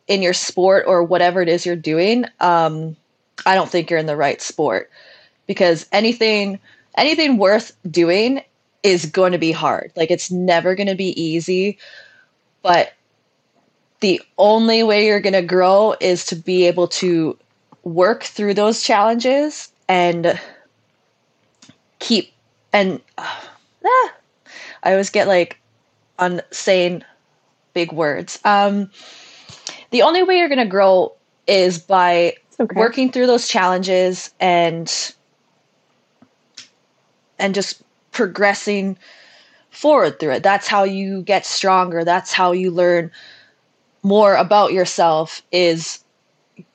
[0.07, 2.97] in your sport or whatever it is you're doing, um,
[3.45, 4.91] I don't think you're in the right sport
[5.47, 6.59] because anything
[6.97, 8.41] anything worth doing
[8.83, 9.91] is going to be hard.
[9.95, 11.77] Like it's never going to be easy,
[12.61, 12.93] but
[13.99, 17.37] the only way you're going to grow is to be able to
[17.83, 20.39] work through those challenges and
[21.99, 22.33] keep
[22.73, 23.39] and uh,
[23.85, 24.13] ah,
[24.83, 25.59] I always get like
[26.19, 27.03] on saying
[27.73, 28.39] big words.
[28.43, 28.91] Um,
[29.91, 31.13] the only way you're going to grow
[31.47, 32.79] is by okay.
[32.79, 35.13] working through those challenges and
[37.39, 38.97] and just progressing
[39.69, 40.43] forward through it.
[40.43, 42.03] That's how you get stronger.
[42.03, 43.11] That's how you learn
[44.03, 46.03] more about yourself is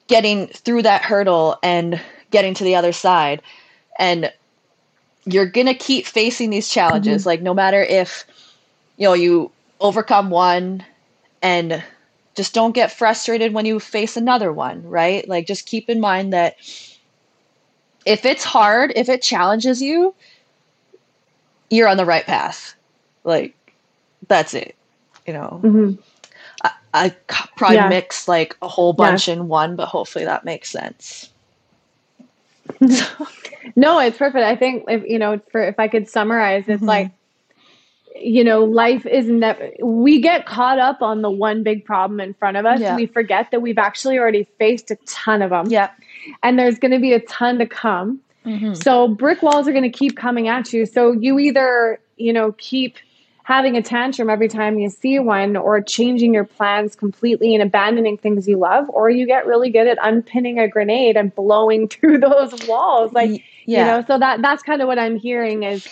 [0.06, 3.42] getting through that hurdle and getting to the other side.
[3.98, 4.32] And
[5.24, 7.22] you're going to keep facing these challenges.
[7.22, 7.28] Mm-hmm.
[7.28, 8.24] Like, no matter if,
[8.96, 10.84] you know, you overcome one
[11.42, 11.82] and
[12.36, 15.26] just don't get frustrated when you face another one, right?
[15.28, 16.56] Like, just keep in mind that
[18.04, 20.14] if it's hard, if it challenges you,
[21.70, 22.74] you're on the right path.
[23.24, 23.54] Like,
[24.28, 24.76] that's it,
[25.26, 25.60] you know?
[25.62, 26.00] Mm-hmm.
[26.96, 27.14] I
[27.56, 27.88] probably yeah.
[27.88, 29.34] mix like a whole bunch yeah.
[29.34, 31.30] in one, but hopefully that makes sense.
[33.76, 34.44] no, it's perfect.
[34.44, 36.86] I think if you know, for if I could summarize, it's mm-hmm.
[36.86, 37.10] like
[38.18, 39.70] you know, life is never.
[39.82, 42.80] We get caught up on the one big problem in front of us.
[42.80, 42.96] Yeah.
[42.96, 45.66] We forget that we've actually already faced a ton of them.
[45.68, 45.90] Yeah,
[46.42, 48.20] and there's going to be a ton to come.
[48.46, 48.74] Mm-hmm.
[48.74, 50.86] So brick walls are going to keep coming at you.
[50.86, 52.96] So you either you know keep
[53.46, 58.16] having a tantrum every time you see one or changing your plans completely and abandoning
[58.16, 62.18] things you love or you get really good at unpinning a grenade and blowing through
[62.18, 63.78] those walls like yeah.
[63.78, 65.86] you know so that that's kind of what i'm hearing is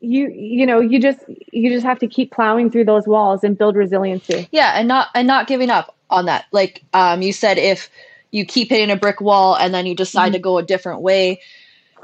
[0.00, 1.20] you you know you just
[1.52, 5.06] you just have to keep plowing through those walls and build resiliency yeah and not
[5.14, 7.90] and not giving up on that like um you said if
[8.32, 10.32] you keep hitting a brick wall and then you decide mm-hmm.
[10.32, 11.40] to go a different way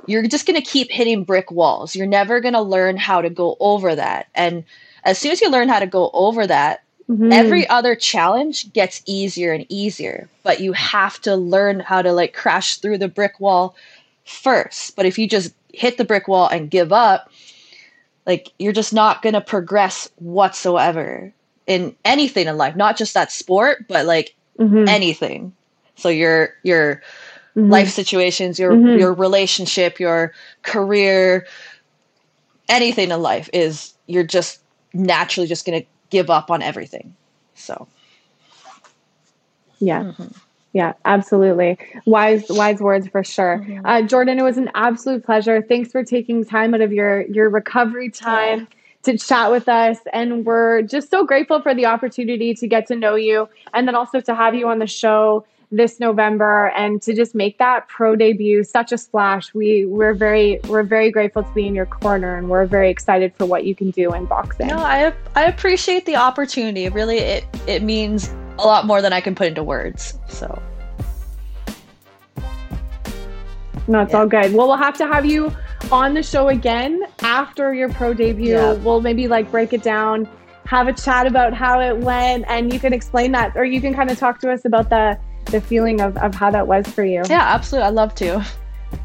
[0.07, 1.95] you're just going to keep hitting brick walls.
[1.95, 4.29] You're never going to learn how to go over that.
[4.35, 4.65] And
[5.05, 7.33] as soon as you learn how to go over that, mm-hmm.
[7.33, 10.29] every other challenge gets easier and easier.
[10.43, 13.77] But you have to learn how to like crash through the brick wall
[14.25, 14.97] first.
[14.97, 17.31] But if you just hit the brick wall and give up,
[18.27, 21.33] like you're just not going to progress whatsoever
[21.67, 24.89] in anything in life, not just that sport, but like mm-hmm.
[24.89, 25.55] anything.
[25.97, 27.03] So you're you're
[27.59, 27.71] mm-hmm.
[27.71, 28.99] life situations, your mm-hmm.
[28.99, 30.33] your relationship, your
[30.63, 31.47] career,
[32.69, 34.61] anything in life is you're just
[34.95, 37.15] naturally just going to give up on everything.
[37.55, 37.89] So
[39.79, 40.05] yeah.
[40.05, 40.29] Mm-hmm.
[40.75, 41.79] Yeah, absolutely.
[42.05, 43.65] Wise, wise words for sure.
[43.67, 43.87] Mm-hmm.
[43.87, 45.63] Uh, Jordan, it was an absolute pleasure.
[45.63, 48.61] Thanks for taking time out of your your recovery time.
[48.61, 48.67] Yeah
[49.05, 49.99] to chat with us.
[50.13, 53.95] And we're just so grateful for the opportunity to get to know you and then
[53.95, 58.17] also to have you on the show this November and to just make that pro
[58.17, 59.53] debut such a splash.
[59.53, 63.35] We we're very we're very grateful to be in your corner and we're very excited
[63.37, 64.69] for what you can do in boxing.
[64.69, 66.89] No, I I appreciate the opportunity.
[66.89, 70.19] Really it it means a lot more than I can put into words.
[70.29, 70.61] So
[73.89, 74.19] No, it's yeah.
[74.19, 74.53] all good.
[74.53, 75.51] Well, we'll have to have you
[75.91, 78.53] on the show again after your pro debut.
[78.53, 78.73] Yeah.
[78.75, 80.29] We'll maybe like break it down,
[80.67, 83.95] have a chat about how it went, and you can explain that, or you can
[83.95, 85.19] kind of talk to us about the
[85.51, 87.23] the feeling of, of how that was for you.
[87.29, 87.89] Yeah, absolutely.
[87.89, 88.45] I'd love to.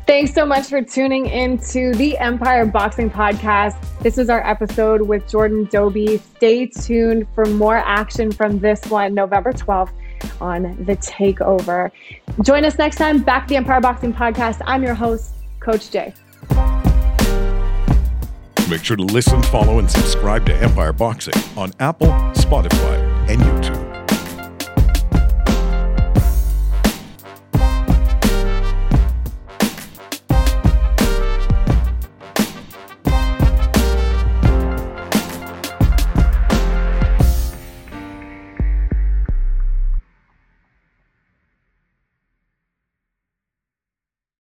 [0.08, 3.76] Thanks so much for tuning into the Empire Boxing Podcast.
[4.02, 6.18] This is our episode with Jordan Dobie.
[6.18, 9.92] Stay tuned for more action from this one, November 12th
[10.40, 11.92] on The Takeover.
[12.44, 14.62] Join us next time back at the Empire Boxing Podcast.
[14.66, 16.14] I'm your host, Coach Jay.
[18.70, 22.98] Make sure to listen, follow, and subscribe to Empire Boxing on Apple, Spotify,
[23.30, 23.83] and YouTube.